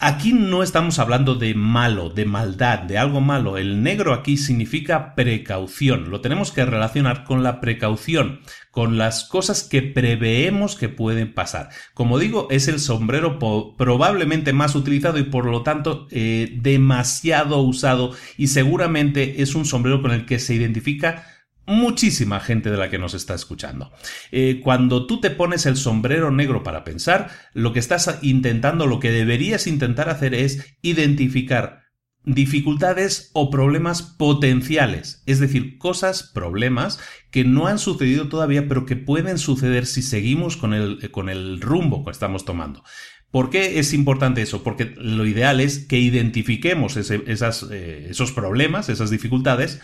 [0.00, 3.58] Aquí no estamos hablando de malo, de maldad, de algo malo.
[3.58, 6.10] El negro aquí significa precaución.
[6.10, 8.40] Lo tenemos que relacionar con la precaución,
[8.72, 11.68] con las cosas que preveemos que pueden pasar.
[11.94, 13.38] Como digo, es el sombrero
[13.78, 20.02] probablemente más utilizado y por lo tanto eh, demasiado usado y seguramente es un sombrero
[20.02, 21.33] con el que se identifica
[21.66, 23.92] muchísima gente de la que nos está escuchando.
[24.30, 29.00] Eh, cuando tú te pones el sombrero negro para pensar, lo que estás intentando, lo
[29.00, 31.84] que deberías intentar hacer es identificar
[32.26, 36.98] dificultades o problemas potenciales, es decir, cosas, problemas
[37.30, 41.60] que no han sucedido todavía, pero que pueden suceder si seguimos con el, con el
[41.60, 42.82] rumbo que estamos tomando.
[43.30, 44.62] ¿Por qué es importante eso?
[44.62, 49.80] Porque lo ideal es que identifiquemos esas, eh, esos problemas, esas dificultades,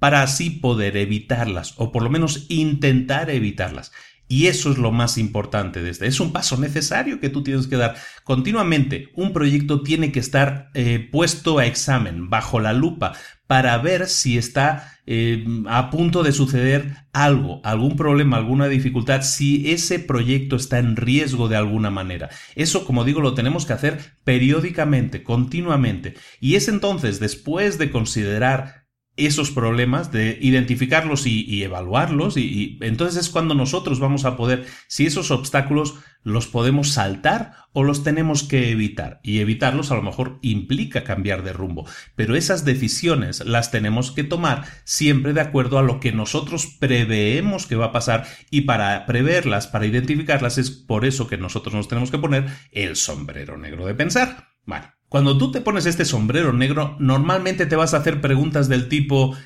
[0.00, 3.92] para así poder evitarlas o por lo menos intentar evitarlas.
[4.26, 6.06] Y eso es lo más importante de este.
[6.06, 7.96] Es un paso necesario que tú tienes que dar.
[8.22, 13.12] Continuamente, un proyecto tiene que estar eh, puesto a examen, bajo la lupa,
[13.48, 19.72] para ver si está eh, a punto de suceder algo, algún problema, alguna dificultad, si
[19.72, 22.30] ese proyecto está en riesgo de alguna manera.
[22.54, 26.14] Eso, como digo, lo tenemos que hacer periódicamente, continuamente.
[26.38, 28.79] Y es entonces, después de considerar
[29.26, 35.06] esos problemas, de identificarlos y, evaluarlos, y, entonces es cuando nosotros vamos a poder, si
[35.06, 39.20] esos obstáculos los podemos saltar o los tenemos que evitar.
[39.22, 44.24] Y evitarlos a lo mejor implica cambiar de rumbo, pero esas decisiones las tenemos que
[44.24, 49.06] tomar siempre de acuerdo a lo que nosotros preveemos que va a pasar y para
[49.06, 53.86] preverlas, para identificarlas, es por eso que nosotros nos tenemos que poner el sombrero negro
[53.86, 54.48] de pensar.
[54.66, 58.88] Bueno, cuando tú te pones este sombrero negro, normalmente te vas a hacer preguntas del
[58.88, 59.36] tipo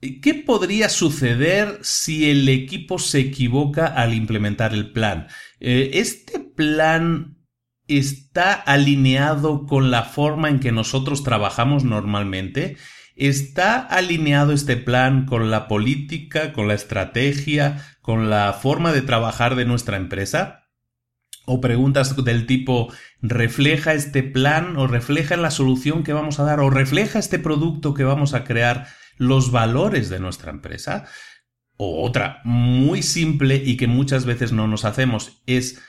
[0.00, 5.26] ¿Qué podría suceder si el equipo se equivoca al implementar el plan?
[5.60, 7.36] Eh, ¿Este plan
[7.86, 12.78] está alineado con la forma en que nosotros trabajamos normalmente?
[13.14, 19.54] ¿Está alineado este plan con la política, con la estrategia, con la forma de trabajar
[19.54, 20.59] de nuestra empresa?
[21.46, 26.60] O preguntas del tipo, ¿refleja este plan o refleja la solución que vamos a dar
[26.60, 31.06] o refleja este producto que vamos a crear los valores de nuestra empresa?
[31.76, 35.80] O otra muy simple y que muchas veces no nos hacemos es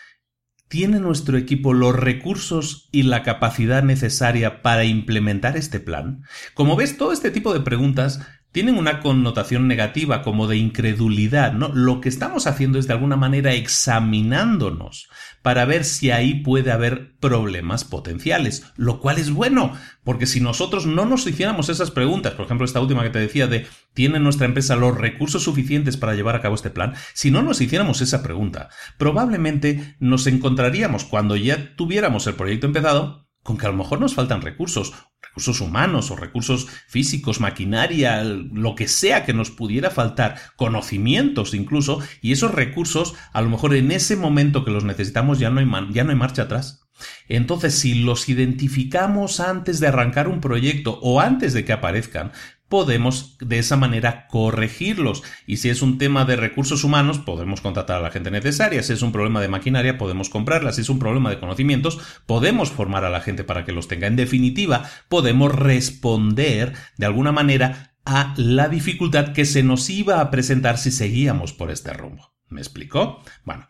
[0.72, 6.24] ¿Tiene nuestro equipo los recursos y la capacidad necesaria para implementar este plan?
[6.54, 11.70] Como ves, todo este tipo de preguntas tienen una connotación negativa como de incredulidad, ¿no?
[11.70, 15.10] Lo que estamos haciendo es de alguna manera examinándonos
[15.42, 20.86] para ver si ahí puede haber problemas potenciales, lo cual es bueno, porque si nosotros
[20.86, 24.46] no nos hiciéramos esas preguntas, por ejemplo, esta última que te decía de ¿tiene nuestra
[24.46, 26.94] empresa los recursos suficientes para llevar a cabo este plan?
[27.14, 33.31] Si no nos hiciéramos esa pregunta, probablemente nos encontraríamos cuando ya tuviéramos el proyecto empezado
[33.44, 38.76] con que a lo mejor nos faltan recursos, recursos humanos o recursos físicos, maquinaria, lo
[38.76, 43.92] que sea que nos pudiera faltar, conocimientos incluso, y esos recursos a lo mejor en
[43.92, 46.88] ese momento que los necesitamos ya no hay, ya no hay marcha atrás.
[47.28, 52.32] Entonces, si los identificamos antes de arrancar un proyecto o antes de que aparezcan,
[52.72, 55.22] podemos de esa manera corregirlos.
[55.46, 58.82] Y si es un tema de recursos humanos, podemos contratar a la gente necesaria.
[58.82, 60.72] Si es un problema de maquinaria, podemos comprarla.
[60.72, 64.08] Si es un problema de conocimientos, podemos formar a la gente para que los tenga.
[64.08, 70.32] En definitiva, podemos responder de alguna manera a la dificultad que se nos iba a
[70.32, 72.34] presentar si seguíamos por este rumbo.
[72.48, 73.22] ¿Me explicó?
[73.44, 73.68] Bueno,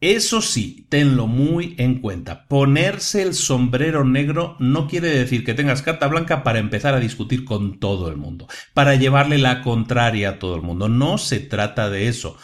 [0.00, 2.46] eso sí, tenlo muy en cuenta.
[2.48, 7.44] Ponerse el sombrero negro no quiere decir que tengas carta blanca para empezar a discutir
[7.46, 10.90] con todo el mundo, para llevarle la contraria a todo el mundo.
[10.90, 12.36] No se trata de eso.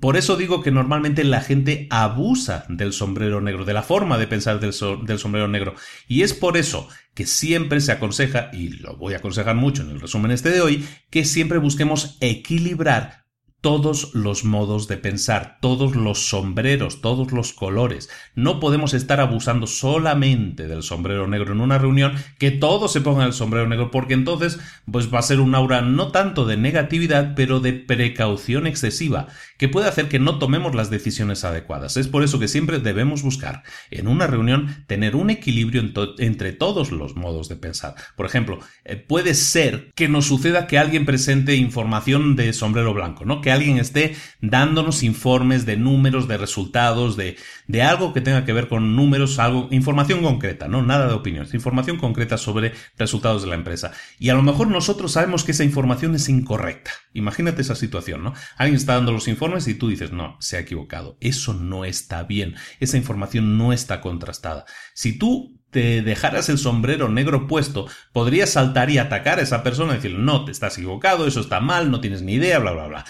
[0.00, 4.26] Por eso digo que normalmente la gente abusa del sombrero negro, de la forma de
[4.26, 5.76] pensar del, sombrero negro.
[6.08, 9.90] Y es por eso que siempre se aconseja, y lo voy a aconsejar mucho en
[9.90, 13.19] el resumen este de hoy, que siempre busquemos equilibrar
[13.60, 18.08] todos los modos de pensar, todos los sombreros, todos los colores.
[18.34, 23.26] No podemos estar abusando solamente del sombrero negro en una reunión, que todos se pongan
[23.26, 24.58] el sombrero negro, porque entonces
[24.90, 29.68] pues va a ser un aura no tanto de negatividad, pero de precaución excesiva, que
[29.68, 31.96] puede hacer que no tomemos las decisiones adecuadas.
[31.96, 35.82] Es por eso que siempre debemos buscar en una reunión tener un equilibrio
[36.18, 37.94] entre todos los modos de pensar.
[38.16, 43.24] Por ejemplo, eh, puede ser que nos suceda que alguien presente información de sombrero blanco,
[43.24, 43.40] ¿no?
[43.50, 47.36] Alguien esté dándonos informes de números, de resultados, de,
[47.66, 51.54] de algo que tenga que ver con números, algo, información concreta, no nada de opiniones,
[51.54, 53.92] información concreta sobre resultados de la empresa.
[54.18, 56.90] Y a lo mejor nosotros sabemos que esa información es incorrecta.
[57.12, 58.34] Imagínate esa situación, ¿no?
[58.56, 61.16] Alguien está dando los informes y tú dices, no, se ha equivocado.
[61.20, 62.54] Eso no está bien.
[62.78, 64.64] Esa información no está contrastada.
[64.94, 69.92] Si tú te dejaras el sombrero negro puesto, podrías saltar y atacar a esa persona
[69.92, 72.86] y decirle, no, te estás equivocado, eso está mal, no tienes ni idea, bla, bla,
[72.86, 73.04] bla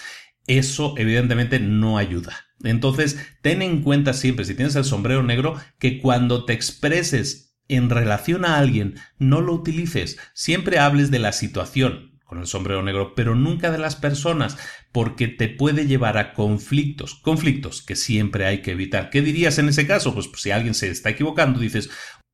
[0.47, 2.35] eso evidentemente no ayuda.
[2.63, 7.89] Entonces, ten en cuenta siempre, si tienes el sombrero negro, que cuando te expreses en
[7.89, 10.17] relación a alguien, no lo utilices.
[10.33, 14.57] Siempre hables de la situación con el sombrero negro, pero nunca de las personas,
[14.93, 19.09] porque te puede llevar a conflictos, conflictos que siempre hay que evitar.
[19.09, 20.13] ¿Qué dirías en ese caso?
[20.13, 21.89] Pues, pues si alguien se está equivocando, dices,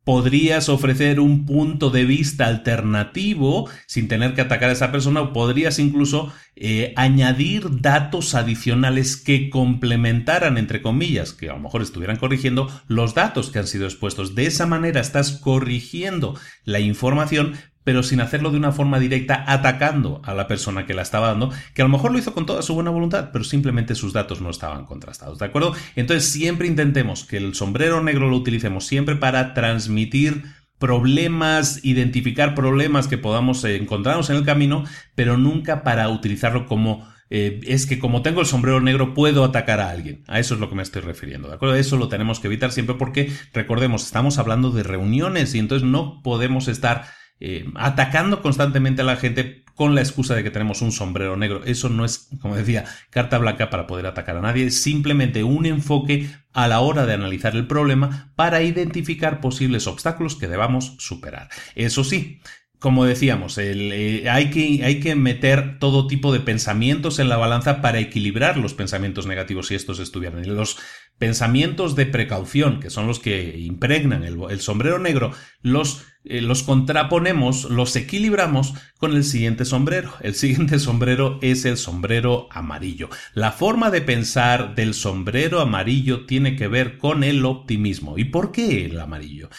[0.08, 5.34] podrías ofrecer un punto de vista alternativo sin tener que atacar a esa persona o
[5.34, 12.16] podrías incluso eh, añadir datos adicionales que complementaran, entre comillas, que a lo mejor estuvieran
[12.16, 14.34] corrigiendo los datos que han sido expuestos.
[14.34, 17.56] De esa manera estás corrigiendo la información,
[17.88, 21.54] pero sin hacerlo de una forma directa, atacando a la persona que la estaba dando,
[21.74, 24.42] que a lo mejor lo hizo con toda su buena voluntad, pero simplemente sus datos
[24.42, 25.74] no estaban contrastados, ¿de acuerdo?
[25.96, 30.44] Entonces siempre intentemos que el sombrero negro lo utilicemos siempre para transmitir
[30.80, 34.84] problemas, identificar problemas que podamos encontrarnos en el camino,
[35.16, 39.80] pero nunca para utilizarlo como eh, es que como tengo el sombrero negro puedo atacar
[39.80, 40.26] a alguien.
[40.28, 41.76] A eso es lo que me estoy refiriendo, ¿de acuerdo?
[41.76, 46.22] Eso lo tenemos que evitar siempre porque, recordemos, estamos hablando de reuniones y entonces no
[46.22, 47.06] podemos estar
[47.40, 51.62] eh, atacando constantemente a la gente con la excusa de que tenemos un sombrero negro.
[51.64, 55.68] Eso no es, como decía, carta blanca para poder atacar a nadie, es simplemente un
[55.68, 61.50] enfoque a la hora de analizar el problema para identificar posibles obstáculos que debamos superar.
[61.76, 62.42] Eso sí,
[62.80, 67.82] como decíamos, eh, hay, que, hay, que, meter todo tipo de pensamientos en la balanza
[67.82, 70.56] para equilibrar los pensamientos negativos si estos estuvieran.
[70.56, 70.78] Los
[71.18, 75.32] pensamientos de precaución, que son los que impregnan el, sombrero negro,
[75.64, 80.14] los, eh, los contraponemos, los equilibramos con el siguiente sombrero.
[80.22, 83.10] El siguiente sombrero es el sombrero amarillo.
[83.34, 88.20] La forma de pensar del sombrero amarillo tiene que ver con el optimismo.
[88.20, 89.50] ¿Y por qué el amarillo?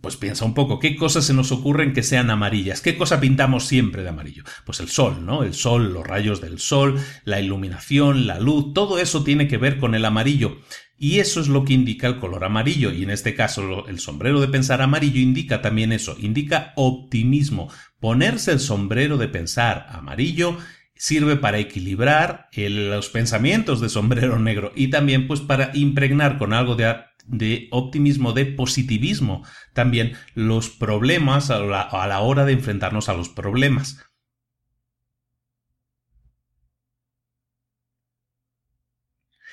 [0.00, 2.80] Pues piensa un poco, ¿qué cosas se nos ocurren que sean amarillas?
[2.80, 4.44] ¿Qué cosa pintamos siempre de amarillo?
[4.64, 5.42] Pues el sol, ¿no?
[5.42, 9.78] El sol, los rayos del sol, la iluminación, la luz, todo eso tiene que ver
[9.78, 10.58] con el amarillo.
[10.96, 12.92] Y eso es lo que indica el color amarillo.
[12.92, 17.70] Y en este caso, el sombrero de pensar amarillo indica también eso, indica optimismo.
[18.00, 20.58] Ponerse el sombrero de pensar amarillo
[20.94, 26.74] sirve para equilibrar los pensamientos de sombrero negro y también pues para impregnar con algo
[26.74, 26.84] de
[27.30, 34.04] de optimismo, de positivismo, también los problemas a la, hora de enfrentarnos a los problemas.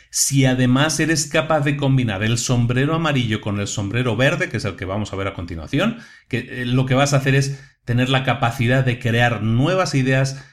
[0.10, 4.66] Si además eres capaz de combinar el sombrero amarillo con el sombrero verde, que es
[4.66, 6.00] el que vamos a ver a continuación,
[6.30, 10.44] que eh, lo que vas a hacer es tener la capacidad de crear nuevas ideas,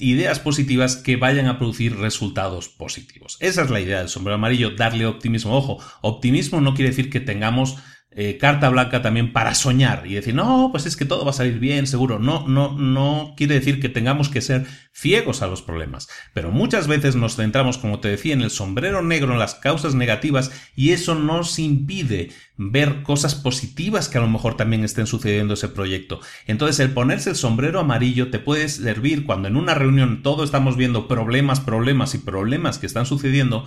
[0.00, 3.36] ideas positivas que vayan a producir resultados positivos.
[3.40, 5.56] Esa es la idea del sombrero amarillo, darle optimismo.
[5.56, 7.76] Ojo, optimismo no quiere decir que tengamos
[8.16, 11.34] eh, carta blanca también para soñar y decir, no, pues es que todo va a
[11.34, 12.20] salir bien, seguro.
[12.20, 16.08] No, no, no quiere decir que tengamos que ser ciegos a los problemas.
[16.32, 19.96] Pero muchas veces nos centramos, como te decía, en el sombrero negro, en las causas
[19.96, 25.54] negativas, y eso nos impide ver cosas positivas que a lo mejor también estén sucediendo
[25.54, 26.20] ese proyecto.
[26.46, 30.76] Entonces, el ponerse el sombrero amarillo te puede servir cuando en una reunión todo estamos
[30.76, 33.64] viendo problemas, problemas y problemas que están sucediendo.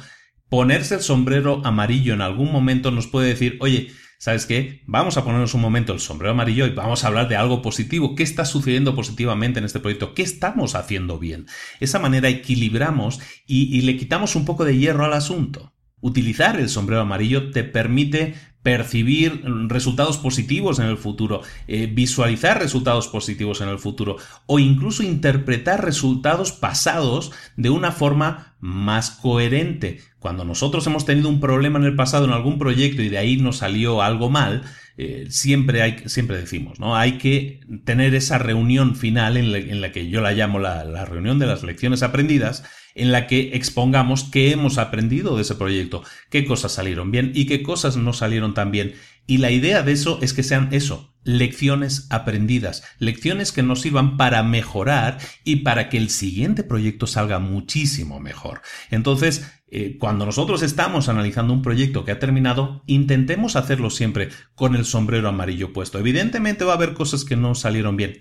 [0.48, 4.82] Ponerse el sombrero amarillo en algún momento nos puede decir, oye, ¿sabes qué?
[4.86, 8.16] Vamos a ponernos un momento el sombrero amarillo y vamos a hablar de algo positivo.
[8.16, 10.14] ¿Qué está sucediendo positivamente en este proyecto?
[10.14, 11.48] ¿Qué estamos haciendo bien?
[11.80, 15.74] esa manera equilibramos y, le quitamos un poco de hierro al asunto.
[16.00, 23.08] Utilizar el sombrero amarillo te permite percibir resultados positivos en el futuro, eh, visualizar resultados
[23.08, 30.02] positivos en el futuro o incluso interpretar resultados pasados de una forma más coherente.
[30.28, 33.38] Cuando nosotros hemos tenido un problema en el pasado en algún proyecto y de ahí
[33.38, 34.64] nos salió algo mal,
[34.98, 36.98] eh, siempre siempre decimos, ¿no?
[36.98, 41.40] Hay que tener esa reunión final en la, que yo la llamo la, la reunión
[41.40, 46.44] de las lecciones aprendidas, en la que expongamos qué hemos aprendido de ese proyecto, qué
[46.44, 48.96] cosas salieron bien y qué cosas no salieron tan bien.
[49.28, 54.16] Y la idea de eso es que sean eso, lecciones aprendidas, lecciones que nos sirvan
[54.16, 58.62] para mejorar y para que el siguiente proyecto salga muchísimo mejor.
[58.90, 64.76] Entonces, eh, cuando nosotros estamos analizando un proyecto que ha terminado, intentemos hacerlo siempre con
[64.76, 66.00] el sombrero amarillo puesto.
[66.00, 68.20] Evidentemente va a haber cosas que no salieron bien.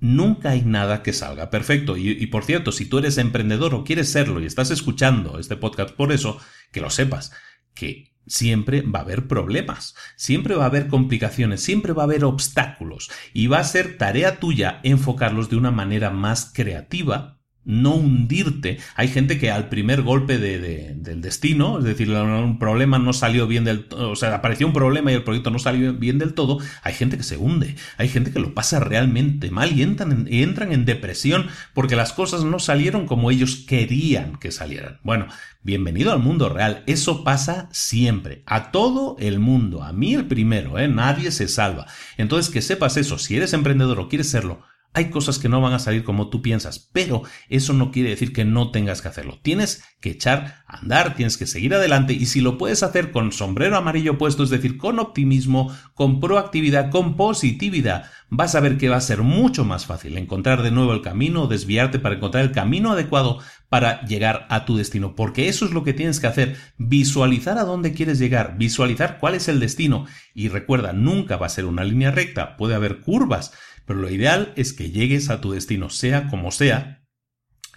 [0.00, 1.96] Nunca hay nada que salga perfecto.
[1.96, 5.94] Y, por cierto, si tú eres emprendedor o quieres serlo y estás escuchando este podcast
[5.94, 6.38] por eso,
[6.72, 7.32] que lo sepas,
[7.72, 12.24] que siempre va a haber problemas, siempre va a haber complicaciones, siempre va a haber
[12.24, 18.78] obstáculos y va a ser tarea tuya enfocarlos de una manera más creativa no hundirte.
[18.96, 23.46] Hay gente que al primer golpe de, del destino, es decir, un problema no salió
[23.46, 26.58] bien del o sea, apareció un problema y el proyecto no salió bien del todo,
[26.82, 30.32] hay gente que se hunde, hay gente que lo pasa realmente mal y entran en,
[30.32, 34.98] entran en depresión porque las cosas no salieron como ellos querían que salieran.
[35.02, 35.26] Bueno,
[35.62, 40.78] bienvenido al mundo real, eso pasa siempre, a todo el mundo, a mí el primero,
[40.78, 40.88] ¿eh?
[40.88, 41.86] nadie se salva.
[42.16, 44.62] Entonces, que sepas eso, si eres emprendedor o quieres serlo,
[44.94, 48.32] hay cosas que no van a salir como tú piensas, pero eso no quiere decir
[48.32, 49.38] que no tengas que hacerlo.
[49.42, 53.32] Tienes que echar a andar, tienes que seguir adelante y si lo puedes hacer con
[53.32, 58.88] sombrero amarillo puesto, es decir, con optimismo, con proactividad, con positividad, vas a ver que
[58.88, 62.52] va a ser mucho más fácil encontrar de nuevo el camino, desviarte para encontrar el
[62.52, 66.56] camino adecuado para llegar a tu destino, porque eso es lo que tienes que hacer,
[66.76, 71.50] visualizar a dónde quieres llegar, visualizar cuál es el destino y recuerda, nunca va a
[71.50, 73.52] ser una línea recta, puede haber curvas,
[73.86, 77.02] pero lo ideal es que llegues a tu destino, sea como sea.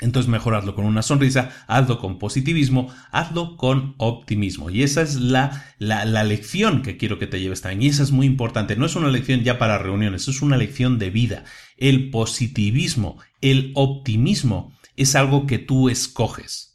[0.01, 4.70] Entonces mejor hazlo con una sonrisa, hazlo con positivismo, hazlo con optimismo.
[4.70, 7.84] Y esa es la, la, la, lección que quiero que te lleves también.
[7.84, 8.76] Y esa es muy importante.
[8.76, 11.45] No es una lección ya para reuniones, es una lección de vida.
[11.78, 16.74] El positivismo, el optimismo es algo que tú escoges.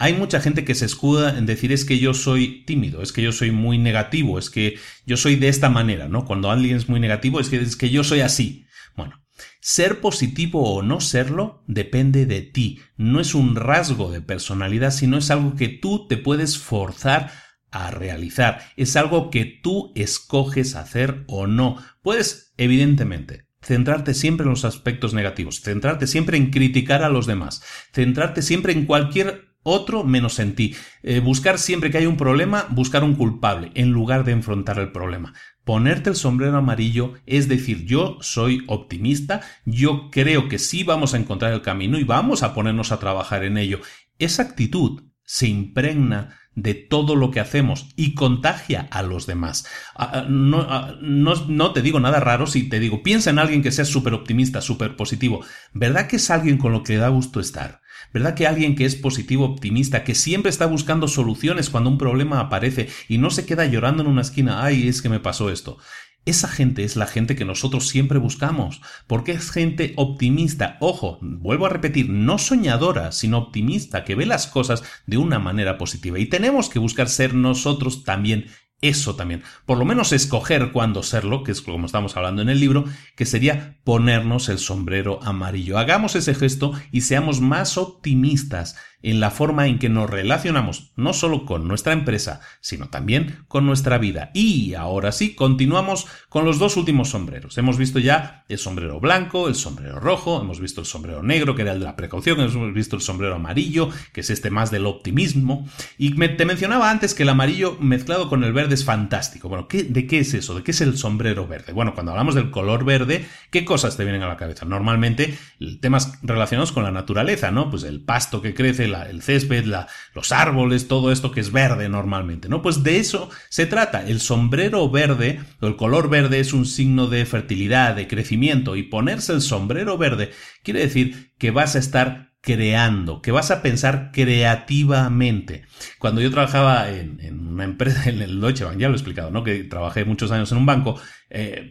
[0.00, 3.20] Hay mucha gente que se escuda en decir es que yo soy tímido, es que
[3.20, 6.24] yo soy muy negativo, es que yo soy de esta manera, ¿no?
[6.24, 8.64] Cuando alguien es muy negativo es que, es que yo soy así.
[8.96, 9.22] Bueno,
[9.60, 12.80] ser positivo o no serlo depende de ti.
[12.96, 17.30] No es un rasgo de personalidad, sino es algo que tú te puedes forzar
[17.70, 18.62] a realizar.
[18.78, 21.76] Es algo que tú escoges hacer o no.
[22.00, 27.62] Puedes, evidentemente, centrarte siempre en los aspectos negativos, centrarte siempre en criticar a los demás,
[27.92, 30.74] centrarte siempre en cualquier otro menos en ti.
[31.02, 34.92] Eh, buscar siempre que hay un problema, buscar un culpable, en lugar de enfrentar el
[34.92, 35.34] problema.
[35.64, 41.18] Ponerte el sombrero amarillo es decir, yo soy optimista, yo creo que sí vamos a
[41.18, 43.80] encontrar el camino y vamos a ponernos a trabajar en ello.
[44.18, 49.66] Esa actitud se impregna de todo lo que hacemos y contagia a los demás.
[49.94, 53.38] Ah, ah, no, ah, no, no, te digo nada raro si te digo, piensa en
[53.38, 55.44] alguien que sea súper optimista, súper positivo.
[55.72, 57.79] ¿Verdad que es alguien con lo que da gusto estar?
[58.12, 62.40] ¿Verdad que alguien que es positivo, optimista, que siempre está buscando soluciones cuando un problema
[62.40, 65.78] aparece y no se queda llorando en una esquina, ay, es que me pasó esto?
[66.26, 70.76] Esa gente es la gente que nosotros siempre buscamos, porque es gente optimista.
[70.80, 75.78] Ojo, vuelvo a repetir, no soñadora, sino optimista, que ve las cosas de una manera
[75.78, 76.18] positiva.
[76.18, 78.46] Y tenemos que buscar ser nosotros también
[78.80, 79.42] eso también.
[79.66, 82.84] Por lo menos escoger cuándo serlo, que es como estamos hablando en el libro,
[83.16, 85.78] que sería ponernos el sombrero amarillo.
[85.78, 91.12] Hagamos ese gesto y seamos más optimistas en la forma en que nos relacionamos no
[91.12, 94.30] solo con nuestra empresa, sino también con nuestra vida.
[94.34, 97.56] Y ahora sí, continuamos con los dos últimos sombreros.
[97.58, 101.62] Hemos visto ya el sombrero blanco, el sombrero rojo, hemos visto el sombrero negro, que
[101.62, 104.86] era el de la precaución, hemos visto el sombrero amarillo, que es este más del
[104.86, 105.68] optimismo.
[105.98, 109.48] Y te mencionaba antes que el amarillo mezclado con el verde es fantástico.
[109.48, 110.54] Bueno, ¿de qué es eso?
[110.54, 111.72] ¿De qué es el sombrero verde?
[111.72, 114.64] Bueno, cuando hablamos del color verde, ¿qué cosas te vienen a la cabeza?
[114.64, 115.38] Normalmente
[115.80, 117.70] temas relacionados con la naturaleza, ¿no?
[117.70, 121.88] Pues el pasto que crece, el césped, la, los árboles, todo esto que es verde
[121.88, 122.62] normalmente, ¿no?
[122.62, 124.06] Pues de eso se trata.
[124.06, 128.84] El sombrero verde, o el color verde es un signo de fertilidad, de crecimiento, y
[128.84, 130.30] ponerse el sombrero verde
[130.62, 135.64] quiere decir que vas a estar creando, que vas a pensar creativamente.
[135.98, 139.44] Cuando yo trabajaba en, una empresa, en el Deutsche Bank, ya lo he explicado, ¿no?
[139.44, 141.70] Que trabajé muchos años en un banco, eh,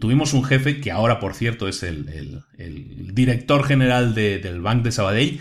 [0.00, 2.42] tuvimos un jefe que ahora, por cierto, es el,
[3.14, 5.40] director general del Bank de Sabadell,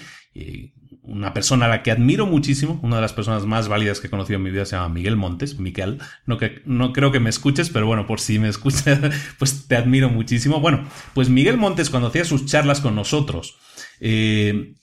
[1.09, 4.09] una persona a la que admiro muchísimo, una de las personas más válidas que he
[4.09, 7.29] conocido en mi vida se llama Miguel Montes, Miquel, no, que, no creo que me
[7.29, 8.99] escuches, pero bueno, por si me escuchas,
[9.39, 10.59] pues te admiro muchísimo.
[10.59, 13.57] Bueno, pues Miguel Montes cuando hacía sus charlas con nosotros,
[13.99, 14.75] eh,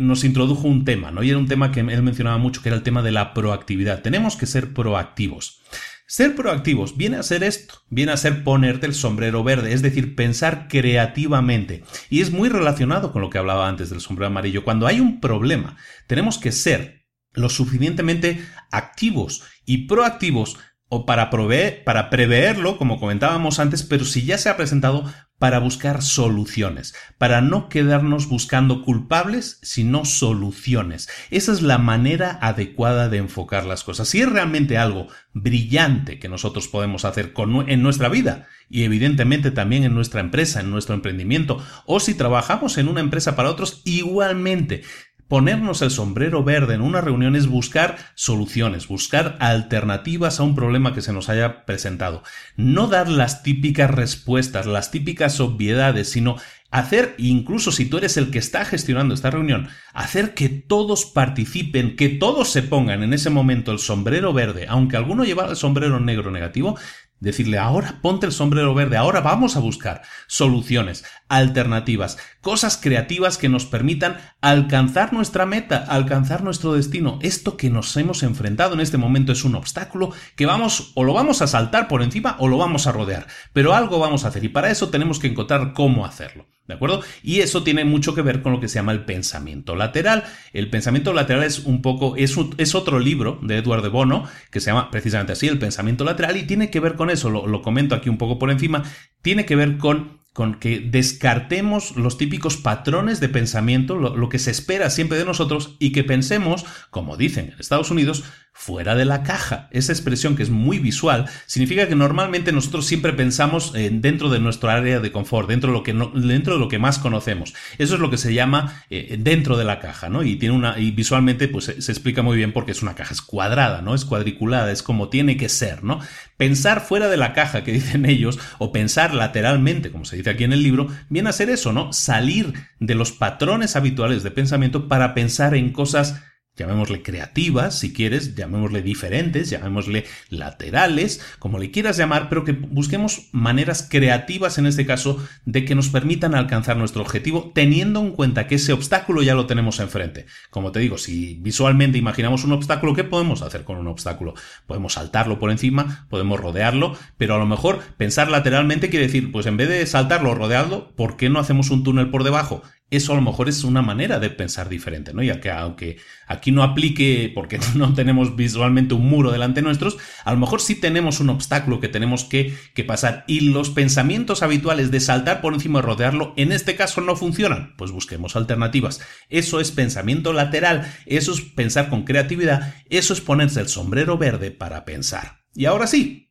[0.00, 1.22] nos introdujo un tema, ¿no?
[1.22, 4.02] Y era un tema que él mencionaba mucho, que era el tema de la proactividad.
[4.02, 5.62] Tenemos que ser proactivos.
[6.10, 10.16] Ser proactivos viene a ser esto, viene a ser ponerte el sombrero verde, es decir,
[10.16, 11.84] pensar creativamente.
[12.08, 14.64] Y es muy relacionado con lo que hablaba antes del sombrero amarillo.
[14.64, 17.04] Cuando hay un problema, tenemos que ser
[17.34, 18.42] lo suficientemente
[18.72, 20.56] activos y proactivos
[20.88, 25.04] o para, para preverlo, como comentábamos antes, pero si ya se ha presentado,
[25.38, 31.08] para buscar soluciones, para no quedarnos buscando culpables, sino soluciones.
[31.30, 34.08] Esa es la manera adecuada de enfocar las cosas.
[34.08, 39.50] Si es realmente algo brillante que nosotros podemos hacer con, en nuestra vida y evidentemente
[39.50, 43.80] también en nuestra empresa, en nuestro emprendimiento, o si trabajamos en una empresa para otros,
[43.84, 44.82] igualmente
[45.28, 50.94] Ponernos el sombrero verde en una reunión es buscar soluciones, buscar alternativas a un problema
[50.94, 52.22] que se nos haya presentado.
[52.56, 56.36] No dar las típicas respuestas, las típicas obviedades, sino
[56.70, 61.96] hacer, incluso si tú eres el que está gestionando esta reunión, hacer que todos participen,
[61.96, 66.00] que todos se pongan en ese momento el sombrero verde, aunque alguno llevara el sombrero
[66.00, 66.78] negro negativo,
[67.20, 73.48] Decirle, ahora ponte el sombrero verde, ahora vamos a buscar soluciones, alternativas, cosas creativas que
[73.48, 77.18] nos permitan alcanzar nuestra meta, alcanzar nuestro destino.
[77.20, 81.12] Esto que nos hemos enfrentado en este momento es un obstáculo que vamos o lo
[81.12, 84.44] vamos a saltar por encima o lo vamos a rodear, pero algo vamos a hacer
[84.44, 86.46] y para eso tenemos que encontrar cómo hacerlo.
[86.68, 87.02] ¿De acuerdo?
[87.22, 90.24] Y eso tiene mucho que ver con lo que se llama el pensamiento lateral.
[90.52, 94.60] El pensamiento lateral es un poco, es, es otro libro de Edward de Bono, que
[94.60, 97.62] se llama precisamente así, el pensamiento lateral, y tiene que ver con eso, lo, lo
[97.62, 98.84] comento aquí un poco por encima,
[99.22, 104.38] tiene que ver con con que descartemos los típicos patrones de pensamiento, lo, lo, que
[104.38, 108.22] se espera siempre de nosotros, y que pensemos, como dicen en Estados Unidos,
[108.58, 109.68] fuera de la caja.
[109.70, 114.68] Esa expresión que es muy visual significa que normalmente nosotros siempre pensamos dentro de nuestro
[114.68, 117.54] área de confort, dentro de lo que dentro de lo que más conocemos.
[117.78, 120.24] Eso es lo que se llama eh, dentro de la caja, ¿no?
[120.24, 120.38] Y
[120.76, 123.94] y visualmente pues se, explica muy bien porque es una caja es cuadrada, ¿no?
[123.94, 126.00] Es cuadriculada, es como tiene que ser, ¿no?
[126.36, 130.42] Pensar fuera de la caja que dicen ellos o pensar lateralmente, como se dice aquí
[130.42, 131.92] en el libro, viene a ser eso, ¿no?
[131.92, 136.20] Salir de los patrones habituales de pensamiento para pensar en cosas
[136.58, 143.28] llamémosle creativas, si quieres, llamémosle diferentes, llamémosle laterales, como le quieras llamar, pero que busquemos
[143.32, 148.46] maneras creativas en este caso de que nos permitan alcanzar nuestro objetivo, teniendo en cuenta
[148.46, 150.26] que ese obstáculo ya lo tenemos enfrente.
[150.50, 154.34] Como te digo, si visualmente imaginamos un obstáculo, ¿qué podemos hacer con un obstáculo?
[154.66, 159.46] Podemos saltarlo por encima, podemos rodearlo, pero a lo mejor pensar lateralmente quiere decir, pues
[159.46, 162.62] en vez de saltarlo o rodearlo, ¿por qué no hacemos un túnel por debajo?
[162.90, 165.22] Eso a lo mejor es una manera de pensar diferente, ¿no?
[165.22, 170.32] Ya que aunque aquí no aplique porque no tenemos visualmente un muro delante nuestros, a
[170.32, 174.90] lo mejor sí tenemos un obstáculo que tenemos que, que pasar y los pensamientos habituales
[174.90, 179.00] de saltar por encima y rodearlo en este caso no funcionan, pues busquemos alternativas.
[179.28, 184.50] Eso es pensamiento lateral, eso es pensar con creatividad, eso es ponerse el sombrero verde
[184.50, 185.40] para pensar.
[185.54, 186.27] Y ahora sí,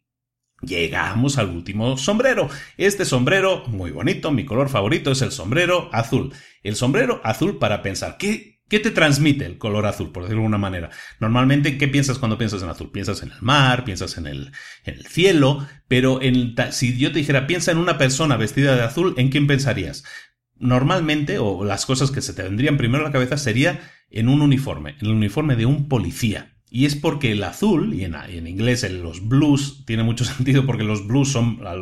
[0.62, 2.49] Llegamos al último sombrero.
[2.78, 6.34] Este sombrero, muy bonito, mi color favorito es el sombrero azul.
[6.64, 8.18] El sombrero azul para pensar.
[8.18, 10.89] ¿Qué, ¿Qué te transmite el color azul, por decirlo de alguna manera?
[11.20, 12.91] Normalmente, ¿qué piensas cuando piensas en azul?
[12.91, 14.51] Piensas en el mar, piensas en el,
[14.84, 18.82] en el cielo, pero en, si yo te dijera, piensa en una persona vestida de
[18.82, 20.03] azul, ¿en quién pensarías?
[20.55, 23.80] Normalmente, o las cosas que se te vendrían primero a la cabeza sería
[24.10, 26.57] en un uniforme, en el uniforme de un policía.
[26.70, 31.07] Y es porque el azul, y en, inglés los blues, tiene mucho sentido porque los
[31.07, 31.38] blues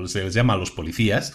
[0.08, 1.34] se les llama a los policías,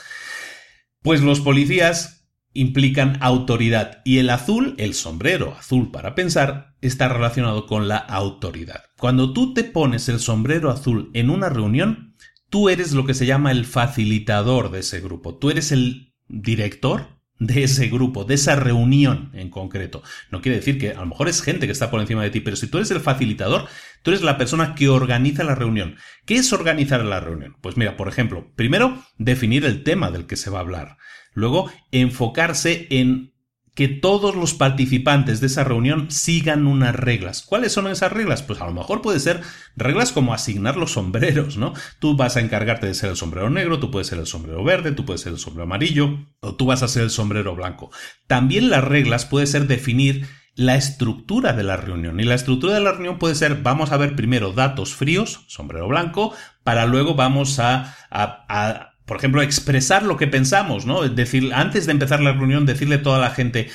[1.02, 7.66] pues los policías implican autoridad y el azul, el sombrero azul para pensar, está relacionado
[7.66, 8.84] con la autoridad.
[8.98, 12.16] Cuando tú te pones el sombrero azul en una reunión,
[12.48, 17.19] tú eres lo que se llama el facilitador de ese grupo, tú eres el director
[17.40, 20.02] de ese grupo, de esa reunión en concreto.
[20.30, 22.40] No quiere decir que a lo mejor es gente que está por encima de ti,
[22.40, 23.66] pero si tú eres el facilitador,
[24.02, 25.96] tú eres la persona que organiza la reunión.
[26.26, 27.56] ¿Qué es organizar la reunión?
[27.62, 30.98] Pues mira, por ejemplo, primero, definir el tema del que se va a hablar.
[31.32, 33.32] Luego, enfocarse en
[33.74, 37.42] que todos los participantes de esa reunión sigan unas reglas.
[37.42, 38.42] ¿Cuáles son esas reglas?
[38.42, 39.40] Pues a lo mejor puede ser
[39.76, 41.72] reglas como asignar los sombreros, ¿no?
[41.98, 44.92] Tú vas a encargarte de ser el sombrero negro, tú puedes ser el sombrero verde,
[44.92, 47.90] tú puedes ser el sombrero amarillo, o tú vas a ser el sombrero blanco.
[48.26, 52.20] También las reglas puede ser definir la estructura de la reunión.
[52.20, 55.88] Y la estructura de la reunión puede ser, vamos a ver primero datos fríos, sombrero
[55.88, 61.02] blanco, para luego vamos a, a por ejemplo, expresar lo que pensamos, ¿no?
[61.08, 63.68] Decir, antes de empezar la reunión, decirle a toda la gente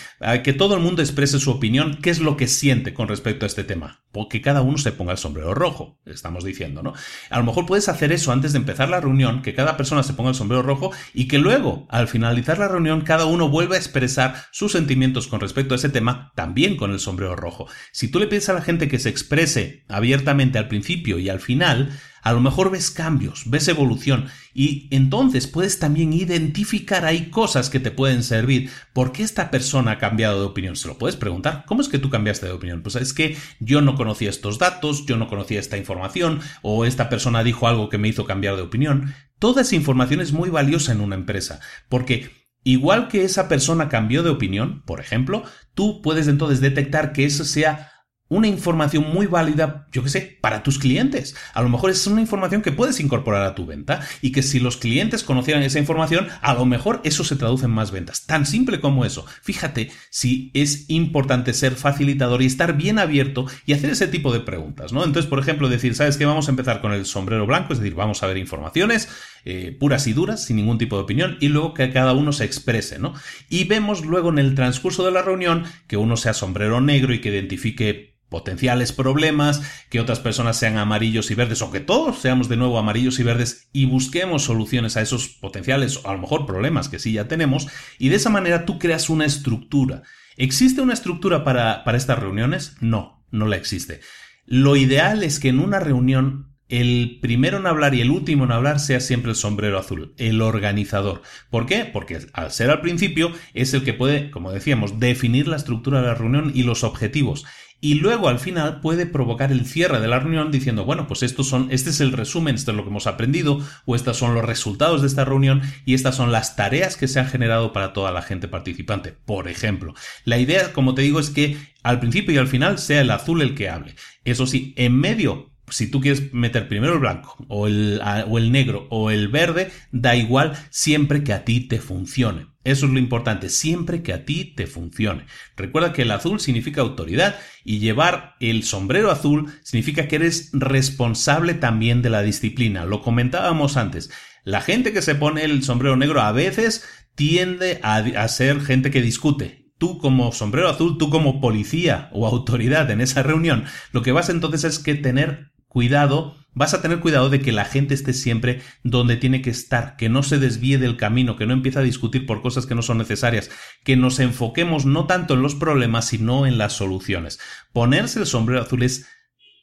[0.46, 3.48] que todo el mundo exprese su opinión, qué es lo que siente con respecto a
[3.48, 4.00] este tema.
[4.14, 6.94] Porque cada uno se ponga el sombrero rojo, estamos diciendo, ¿no?
[7.30, 10.14] A lo mejor puedes hacer eso antes de empezar la reunión, que cada persona se
[10.14, 13.80] ponga el sombrero rojo y que luego, al finalizar la reunión, cada uno vuelva a
[13.80, 17.68] expresar sus sentimientos con respecto a ese tema, también con el sombrero rojo.
[17.92, 21.42] Si tú le pides a la gente que se exprese abiertamente al principio y al
[21.42, 21.92] final,
[22.26, 27.80] a lo mejor ves cambios, ves evolución y entonces puedes también identificar ahí cosas que
[27.80, 28.72] te pueden servir.
[28.94, 30.76] ¿Por qué esta persona ha cambiado de opinión?
[30.76, 31.66] Se lo puedes preguntar.
[31.68, 32.82] ¿Cómo es que tú cambiaste de opinión?
[32.82, 37.10] Pues es que yo no conocía estos datos, yo no conocía esta información o esta
[37.10, 39.14] persona dijo algo que me hizo cambiar de opinión.
[39.38, 41.60] Toda esa información es muy valiosa en una empresa
[41.90, 42.32] porque
[42.64, 45.44] igual que esa persona cambió de opinión, por ejemplo,
[45.76, 47.92] tú puedes entonces detectar que eso sea
[48.28, 51.36] una información muy válida, yo qué sé, para tus clientes.
[51.54, 54.60] A lo mejor es una información que puedes incorporar a tu venta y que si
[54.60, 58.26] los clientes conocieran esa información, a lo mejor eso se traduce en más ventas.
[58.26, 59.26] Tan simple como eso.
[59.42, 64.40] Fíjate si es importante ser facilitador y estar bien abierto y hacer ese tipo de
[64.40, 65.04] preguntas, ¿no?
[65.04, 66.26] Entonces, por ejemplo, decir, ¿sabes qué?
[66.26, 69.08] Vamos a empezar con el sombrero blanco, es decir, vamos a ver informaciones
[69.46, 72.46] eh, puras y duras, sin ningún tipo de opinión, y luego que cada uno se
[72.46, 73.14] exprese, ¿no?
[73.48, 77.22] Y vemos luego en el transcurso de la reunión que uno sea sombrero negro y
[77.22, 82.50] que identifique potenciales problemas, que otras personas sean amarillos y verdes, o que todos seamos
[82.50, 86.46] de nuevo amarillos y verdes y busquemos soluciones a esos potenciales, o a lo mejor
[86.46, 87.68] problemas que sí ya tenemos,
[88.00, 90.04] y de esa manera tú creas una estructura.
[90.38, 92.76] ¿Existe una estructura para, para estas reuniones?
[92.82, 94.02] No, no la existe.
[94.46, 98.52] Lo ideal es que en una reunión el primero en hablar y el último en
[98.52, 101.22] hablar sea siempre el sombrero azul, el organizador.
[101.50, 101.86] ¿Por qué?
[101.86, 106.08] Porque al ser al principio es el que puede, como decíamos, definir la estructura de
[106.08, 107.46] la reunión y los objetivos
[107.82, 111.48] y luego al final puede provocar el cierre de la reunión diciendo, bueno, pues estos
[111.48, 114.44] son, este es el resumen, esto es lo que hemos aprendido, o estos son los
[114.44, 118.12] resultados de esta reunión y estas son las tareas que se han generado para toda
[118.12, 119.94] la gente participante, por ejemplo.
[120.24, 123.44] La idea, como te digo, es que al principio y al final sea el azul
[123.44, 123.96] el que hable.
[124.24, 128.52] Eso sí, en medio si tú quieres meter primero el blanco o el, o el,
[128.52, 132.48] negro o el verde, da igual siempre que a ti te funcione.
[132.64, 135.26] Eso es lo importante, siempre que a ti te funcione.
[135.56, 141.54] Recuerda que el azul significa autoridad y llevar el sombrero azul significa que eres responsable
[141.54, 142.86] también de la disciplina.
[142.86, 144.10] Lo comentábamos antes.
[144.44, 146.84] La gente que se pone el sombrero negro a veces
[147.16, 152.26] tiende a, a ser gente que discute tú como sombrero azul, tú como policía o
[152.28, 157.02] autoridad en esa reunión, lo que vas entonces es que tener cuidado, vas a tener
[157.02, 160.78] cuidado de que la gente esté siempre donde tiene que estar, que no se desvíe
[160.78, 163.52] del camino, que no empiece a discutir por cosas que no son necesarias,
[163.84, 167.42] que nos enfoquemos no tanto en los problemas, sino en las soluciones.
[167.74, 169.06] Ponerse el sombrero azul es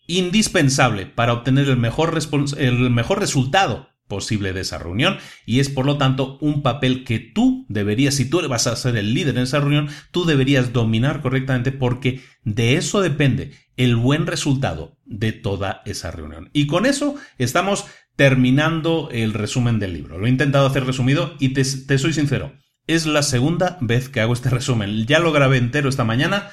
[0.06, 2.18] indispensable para obtener el mejor,
[2.58, 7.20] el mejor resultado posible de esa reunión y es por lo tanto un papel que
[7.20, 11.22] tú deberías, si tú vas a ser el líder en esa reunión, tú deberías dominar
[11.22, 16.50] correctamente porque de eso depende el buen resultado de toda esa reunión.
[16.52, 17.86] Y con eso estamos
[18.16, 20.18] terminando el resumen del libro.
[20.18, 22.52] Lo he intentado hacer resumido y te, te soy sincero,
[22.86, 25.06] es la segunda vez que hago este resumen.
[25.06, 26.50] Ya lo grabé entero esta mañana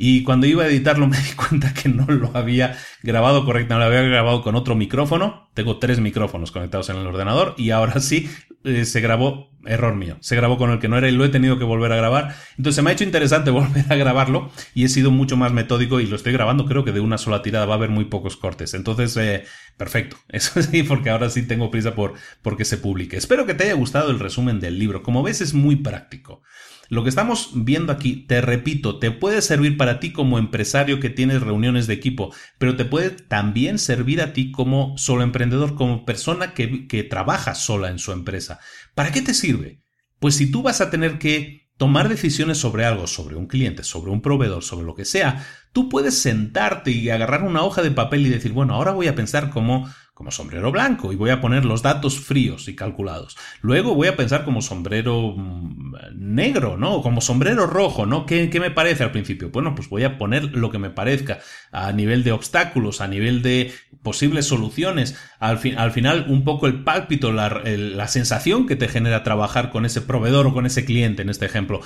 [0.00, 3.98] y cuando iba a editarlo me di cuenta que no lo había grabado correctamente, lo
[3.98, 5.50] había grabado con otro micrófono.
[5.52, 8.30] Tengo tres micrófonos conectados en el ordenador y ahora sí
[8.62, 11.28] eh, se grabó, error mío, se grabó con el que no era y lo he
[11.30, 12.36] tenido que volver a grabar.
[12.56, 16.06] Entonces me ha hecho interesante volver a grabarlo y he sido mucho más metódico y
[16.06, 18.74] lo estoy grabando creo que de una sola tirada, va a haber muy pocos cortes.
[18.74, 19.46] Entonces, eh,
[19.76, 23.16] perfecto, eso sí, porque ahora sí tengo prisa por porque se publique.
[23.16, 25.02] Espero que te haya gustado el resumen del libro.
[25.02, 26.42] Como ves es muy práctico.
[26.88, 31.10] Lo que estamos viendo aquí, te repito, te puede servir para ti como empresario que
[31.10, 36.06] tienes reuniones de equipo, pero te puede también servir a ti como solo emprendedor, como
[36.06, 38.60] persona que, que trabaja sola en su empresa.
[38.94, 39.82] ¿Para qué te sirve?
[40.18, 44.10] Pues si tú vas a tener que tomar decisiones sobre algo, sobre un cliente, sobre
[44.10, 48.26] un proveedor, sobre lo que sea, tú puedes sentarte y agarrar una hoja de papel
[48.26, 49.88] y decir, bueno, ahora voy a pensar cómo
[50.18, 53.36] como sombrero blanco y voy a poner los datos fríos y calculados.
[53.60, 57.02] Luego voy a pensar como sombrero mm, negro, ¿no?
[57.02, 58.26] Como sombrero rojo, ¿no?
[58.26, 59.50] ¿Qué, me parece al principio?
[59.50, 61.38] Bueno, pues voy a poner lo que me parezca
[61.70, 65.16] a nivel de obstáculos, a nivel de posibles soluciones.
[65.38, 69.86] Al, al final, un poco el pálpito, la, la sensación que te genera trabajar con
[69.86, 71.80] ese proveedor o con ese cliente, en este ejemplo.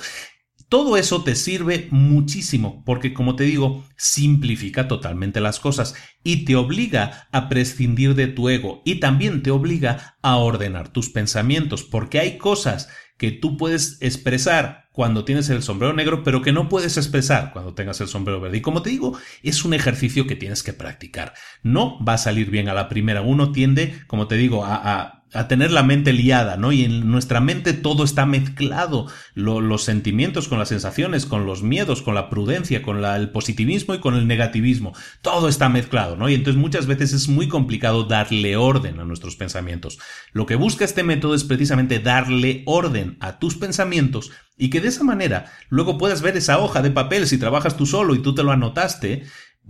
[0.73, 5.93] Todo eso te sirve muchísimo porque, como te digo, simplifica totalmente las cosas
[6.23, 11.11] y te obliga a prescindir de tu ego y también te obliga a ordenar tus
[11.11, 16.51] pensamientos porque hay cosas que tú puedes expresar cuando tienes el sombrero negro, pero que
[16.51, 18.57] no puedes expresar cuando tengas el sombrero verde.
[18.57, 21.35] Y como te digo, es un ejercicio que tienes que practicar.
[21.61, 23.21] No va a salir bien a la primera.
[23.21, 26.71] Uno tiende, como te digo, a, a tener la mente liada, ¿no?
[26.71, 32.01] Y en nuestra mente todo está mezclado, los sentimientos con las sensaciones, con los miedos,
[32.01, 36.29] con la prudencia, con el positivismo y con el negativismo, todo está mezclado, ¿no?
[36.29, 39.99] Y entonces muchas veces es muy complicado darle orden a nuestros pensamientos.
[40.31, 44.89] Lo que busca este método es precisamente darle orden a tus pensamientos y que de
[44.89, 48.35] esa manera luego puedas ver esa hoja de papel si trabajas tú solo y tú
[48.35, 49.23] te lo anotaste,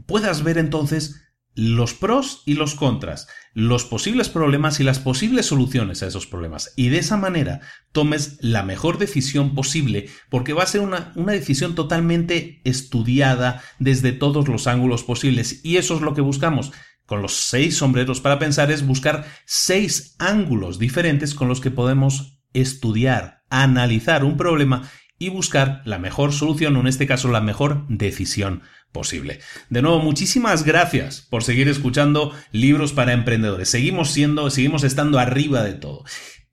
[0.05, 1.22] puedas ver entonces
[1.55, 6.73] los pros y los contras, los posibles problemas y las posibles soluciones a esos problemas.
[6.75, 11.33] Y de esa manera tomes la mejor decisión posible porque va a ser una, una,
[11.33, 15.61] decisión totalmente estudiada desde todos los ángulos posibles.
[15.63, 16.71] Y eso es lo que buscamos.
[17.05, 22.39] Con los seis sombreros para pensar es buscar seis ángulos diferentes con los que podemos
[22.53, 24.89] estudiar, analizar un problema
[25.19, 28.63] y buscar la mejor solución o en este caso la mejor decisión
[28.93, 29.39] posible.
[29.69, 33.67] De nuevo, muchísimas gracias por seguir escuchando libros para emprendedores.
[33.67, 36.05] Seguimos siendo, seguimos estando arriba de todo.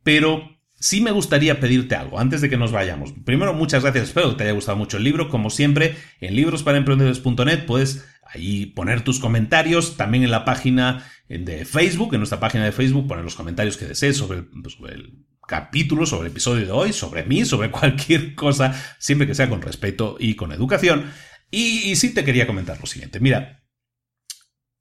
[0.02, 3.12] Pero sí me gustaría pedirte algo antes de que nos vayamos.
[3.24, 4.08] Primero, muchas gracias.
[4.08, 5.28] Espero que te haya gustado mucho el libro.
[5.28, 9.96] Como siempre, en librosparaemprendedores.net puedes ahí poner tus comentarios.
[9.96, 13.86] También en la página de Facebook, en nuestra página de Facebook, poner los comentarios que
[13.86, 18.74] desees sobre, sobre el capítulo, sobre el episodio de hoy, sobre mí, sobre cualquier cosa,
[18.98, 21.10] siempre que sea con respeto y con educación.
[21.50, 23.20] Y, sí te quería comentar lo siguiente.
[23.20, 23.64] Mira,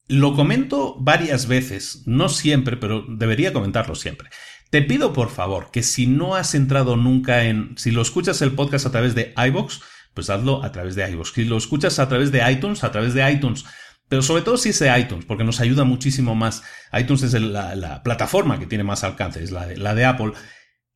[0.07, 4.29] lo comento varias veces, no siempre, pero debería comentarlo siempre.
[4.69, 8.53] Te pido por favor que si no has entrado nunca en, si lo escuchas el
[8.53, 9.81] podcast a través de iBox,
[10.13, 11.33] pues hazlo a través de iBox.
[11.33, 13.65] Si lo escuchas a través de iTunes, a través de iTunes.
[14.07, 16.63] Pero sobre todo si es de iTunes, porque nos ayuda muchísimo más.
[16.93, 20.33] iTunes es la, plataforma que tiene más alcance, es la de Apple.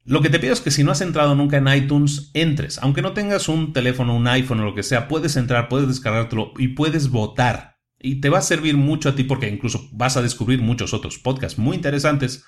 [0.06, 2.78] Lo que te pido es que si no has entrado nunca en iTunes, entres.
[2.80, 6.52] Aunque no tengas un teléfono, un iPhone o lo que sea, puedes entrar, puedes descargártelo
[6.58, 7.78] y puedes votar.
[8.00, 11.20] Y te va a servir mucho a ti porque incluso vas a descubrir muchos otros
[11.20, 12.44] podcasts muy interesantes,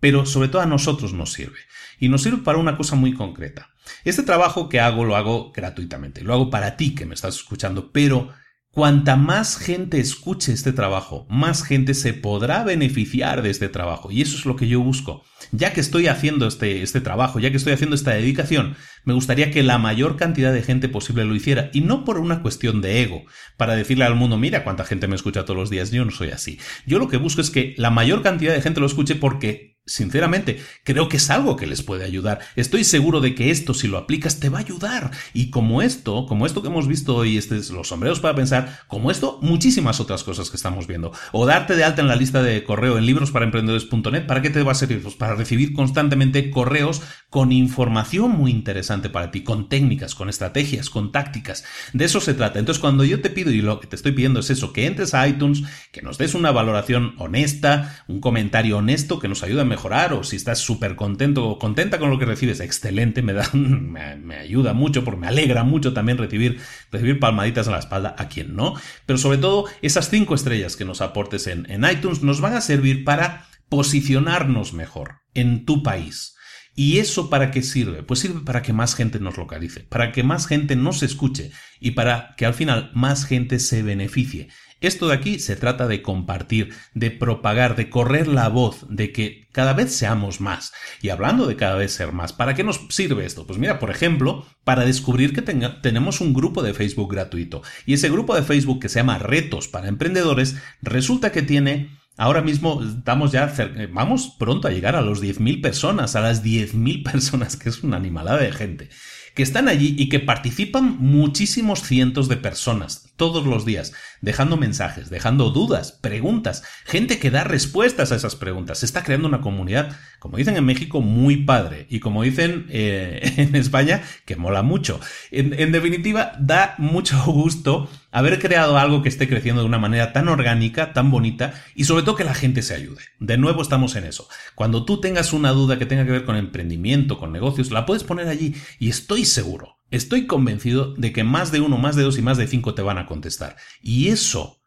[0.00, 1.58] pero sobre todo a nosotros nos sirve.
[2.00, 3.68] Y nos sirve para una cosa muy concreta.
[4.04, 7.92] Este trabajo que hago lo hago gratuitamente, lo hago para ti que me estás escuchando,
[7.92, 8.30] pero
[8.74, 14.10] Cuanta más gente escuche este trabajo, más gente se podrá beneficiar de este trabajo.
[14.10, 15.22] Y eso es lo que yo busco.
[15.52, 19.52] Ya que estoy haciendo este, este trabajo, ya que estoy haciendo esta dedicación, me gustaría
[19.52, 21.70] que la mayor cantidad de gente posible lo hiciera.
[21.72, 23.22] Y no por una cuestión de ego,
[23.56, 25.92] para decirle al mundo, mira cuánta gente me escucha todos los días.
[25.92, 26.58] Yo no soy así.
[26.84, 30.62] Yo lo que busco es que la mayor cantidad de gente lo escuche porque sinceramente,
[30.82, 32.40] creo que es algo que les puede ayudar.
[32.56, 35.10] Estoy seguro de que esto, si lo aplicas, te va a ayudar.
[35.34, 38.80] Y como esto, como esto que hemos visto hoy, este es los sombreros para pensar,
[38.88, 41.12] como esto, muchísimas otras cosas que estamos viendo.
[41.32, 44.72] O darte de alta en la lista de correo en librosparaemprendedores.net, ¿para qué te va
[44.72, 45.02] a servir?
[45.02, 50.88] Pues para recibir constantemente correos con información muy interesante para ti, con técnicas, con estrategias,
[50.88, 51.64] con tácticas.
[51.92, 52.58] De eso se trata.
[52.58, 55.14] Entonces, cuando yo te pido, y lo que te estoy pidiendo es eso, que entres
[55.14, 55.62] a iTunes,
[55.92, 60.22] que nos des una valoración honesta, un comentario honesto que nos ayude a mejorar o
[60.22, 64.72] si estás súper contento o contenta con lo que recibes, excelente, me, da, me, ayuda
[64.72, 66.60] mucho porque me alegra mucho también recibir,
[66.92, 68.74] recibir palmaditas en la espalda a quien no.
[69.06, 72.60] Pero sobre todo, esas cinco estrellas que nos aportes en, en iTunes nos van a
[72.60, 76.34] servir para posicionarnos mejor en tu país.
[76.76, 78.02] ¿Y eso para qué sirve?
[78.02, 81.92] Pues sirve para que más gente nos localice, para que más gente nos escuche y
[81.92, 84.48] para que al final más gente se beneficie.
[84.86, 89.48] Esto de aquí se trata de compartir, de propagar, de correr la voz, de que
[89.52, 90.72] cada vez seamos más.
[91.00, 93.46] Y hablando de cada vez ser más, ¿para qué nos sirve esto?
[93.46, 97.62] Pues mira, por ejemplo, para descubrir que tenemos un grupo de Facebook gratuito.
[97.86, 102.42] Y ese grupo de Facebook que se llama Retos para Emprendedores, resulta que tiene Ahora
[102.42, 103.52] mismo estamos ya,
[103.90, 107.96] vamos pronto a llegar a los 10.000 personas, a las 10.000 personas, que es una
[107.96, 108.88] animalada de gente
[109.34, 115.10] que están allí y que participan muchísimos cientos de personas todos los días, dejando mensajes,
[115.10, 118.78] dejando dudas, preguntas, gente que da respuestas a esas preguntas.
[118.78, 123.34] Se está creando una comunidad, como dicen en México, muy padre y como dicen eh,
[123.36, 125.00] en España, que mola mucho.
[125.30, 130.28] En, definitiva, da mucho gusto haber creado algo que esté creciendo de una manera tan
[130.28, 133.02] orgánica, tan bonita y sobre todo que la gente se ayude.
[133.20, 134.28] De nuevo estamos en eso.
[134.54, 138.04] Cuando tú tengas una duda que tenga que ver con emprendimiento, con negocios, la puedes
[138.04, 142.18] poner allí y estoy seguro Estoy convencido de que más de uno, más de dos
[142.18, 143.54] y más de cinco te van a contestar.
[143.80, 144.60] Y eso,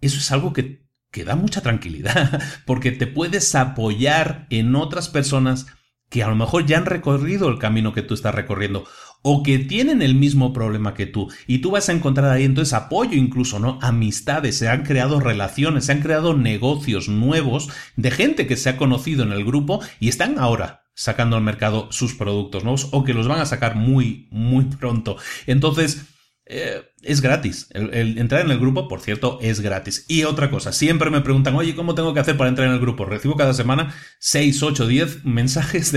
[0.00, 5.68] eso es algo que, que da mucha tranquilidad, porque te puedes apoyar en otras personas
[6.08, 8.84] que a lo mejor ya han recorrido el camino que tú estás recorriendo
[9.22, 12.74] o que tienen el mismo problema que tú y tú vas a encontrar ahí entonces
[12.74, 13.78] apoyo incluso, ¿no?
[13.82, 18.76] Amistades, se han creado relaciones, se han creado negocios nuevos de gente que se ha
[18.76, 23.14] conocido en el grupo y están ahora sacando al mercado sus productos nuevos o que
[23.14, 25.16] los van a sacar muy, muy pronto.
[25.46, 26.06] Entonces,
[26.44, 27.68] eh, es gratis.
[27.70, 30.04] El, entrar en el grupo, por cierto, es gratis.
[30.08, 32.80] Y otra cosa, siempre me preguntan, oye, ¿cómo tengo que hacer para entrar en el
[32.80, 33.04] grupo?
[33.04, 35.94] Recibo cada semana 6, 8, 10 mensajes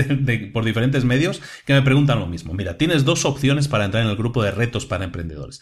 [0.52, 2.54] por diferentes medios que me preguntan lo mismo.
[2.54, 5.60] Mira, tienes dos opciones para entrar en el grupo de retos para emprendedores.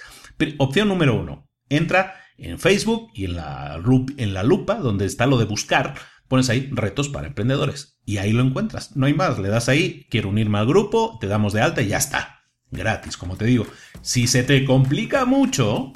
[0.59, 3.81] opción número uno, entra en Facebook y en la,
[4.17, 5.95] en la lupa, donde está lo de buscar,
[6.35, 8.97] pones ahí retos para emprendedores y ahí lo encuentras.
[8.97, 11.87] No hay más, le das ahí, quiero unirme al grupo, te damos de alta y
[11.87, 12.41] ya está.
[12.73, 13.69] Gratis, como te digo.
[14.03, 15.93] Si se te complica mucho,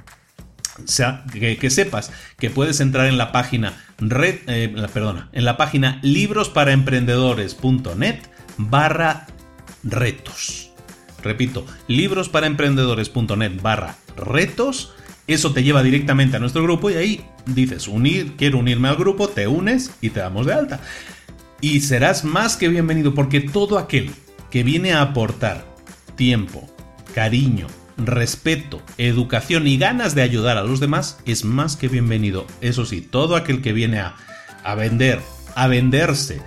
[0.84, 5.98] sea, que, sepas que puedes entrar en la página red, eh, perdona, en la página
[6.04, 8.20] librosparaemprendedores.net
[8.58, 9.26] barra
[9.82, 10.70] retos.
[11.20, 14.94] Repito, librosparaemprendedores.net barra retos
[15.28, 19.28] eso te lleva directamente a nuestro grupo y ahí dices, unir, quiero unirme al grupo,
[19.28, 20.80] te unes y te damos de alta.
[21.60, 24.10] Y serás más que bienvenido porque todo aquel
[24.50, 25.66] que viene a aportar
[26.16, 26.66] tiempo,
[27.14, 27.66] cariño,
[27.98, 32.46] respeto, educación y ganas de ayudar a los demás es más que bienvenido.
[32.60, 34.16] Eso sí, todo aquel que viene a,
[34.64, 35.20] a vender,
[35.54, 36.40] a venderse,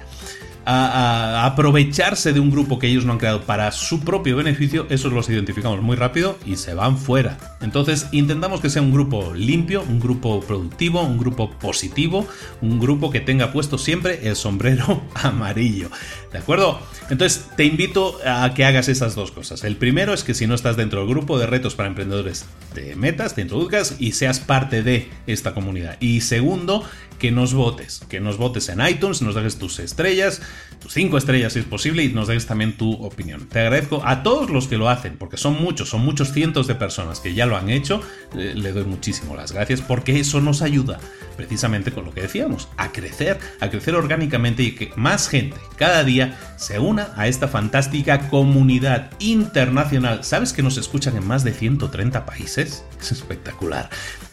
[0.65, 5.13] a, aprovecharse de un grupo que ellos no han creado para su propio beneficio, esos
[5.13, 7.37] los identificamos muy rápido y se van fuera.
[7.61, 12.27] Entonces intentamos que sea un grupo limpio, un grupo productivo, un grupo positivo,
[12.61, 15.89] un grupo que tenga puesto siempre el sombrero amarillo.
[16.31, 16.79] ¿De acuerdo?
[17.09, 19.63] Entonces te invito a que hagas esas dos cosas.
[19.63, 22.95] El primero es que si no estás dentro del grupo de retos para emprendedores, te
[22.95, 25.97] metas, te introduzcas y seas parte de esta comunidad.
[25.99, 26.85] Y segundo,
[27.21, 30.41] que nos votes, que nos votes en iTunes, nos dejes tus estrellas,
[30.79, 33.47] tus cinco estrellas si es posible y nos dejes también tu opinión.
[33.47, 36.73] Te agradezco a todos los que lo hacen, porque son muchos, son muchos cientos de
[36.73, 38.01] personas que ya lo han hecho,
[38.33, 40.99] le doy muchísimo las gracias porque eso nos ayuda
[41.37, 46.03] precisamente con lo que decíamos, a crecer, a crecer orgánicamente y que más gente cada
[46.03, 50.23] día se una a esta fantástica comunidad internacional.
[50.23, 52.83] ¿Sabes que nos escuchan en más de 130 países?
[52.99, 53.91] Es espectacular.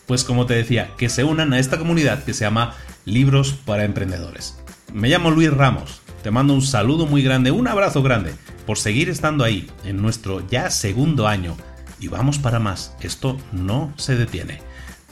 [0.08, 3.84] Pues como te decía, que se unan a esta comunidad que se llama Libros para
[3.84, 4.58] Emprendedores.
[4.92, 8.34] Me llamo Luis Ramos, te mando un saludo muy grande, un abrazo grande
[8.66, 11.56] por seguir estando ahí en nuestro ya segundo año
[12.00, 14.62] y vamos para más, esto no se detiene.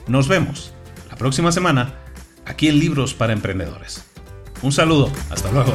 [0.09, 0.73] Nos vemos
[1.11, 1.95] la próxima semana
[2.47, 4.03] aquí en Libros para Emprendedores.
[4.63, 5.75] Un saludo, hasta luego.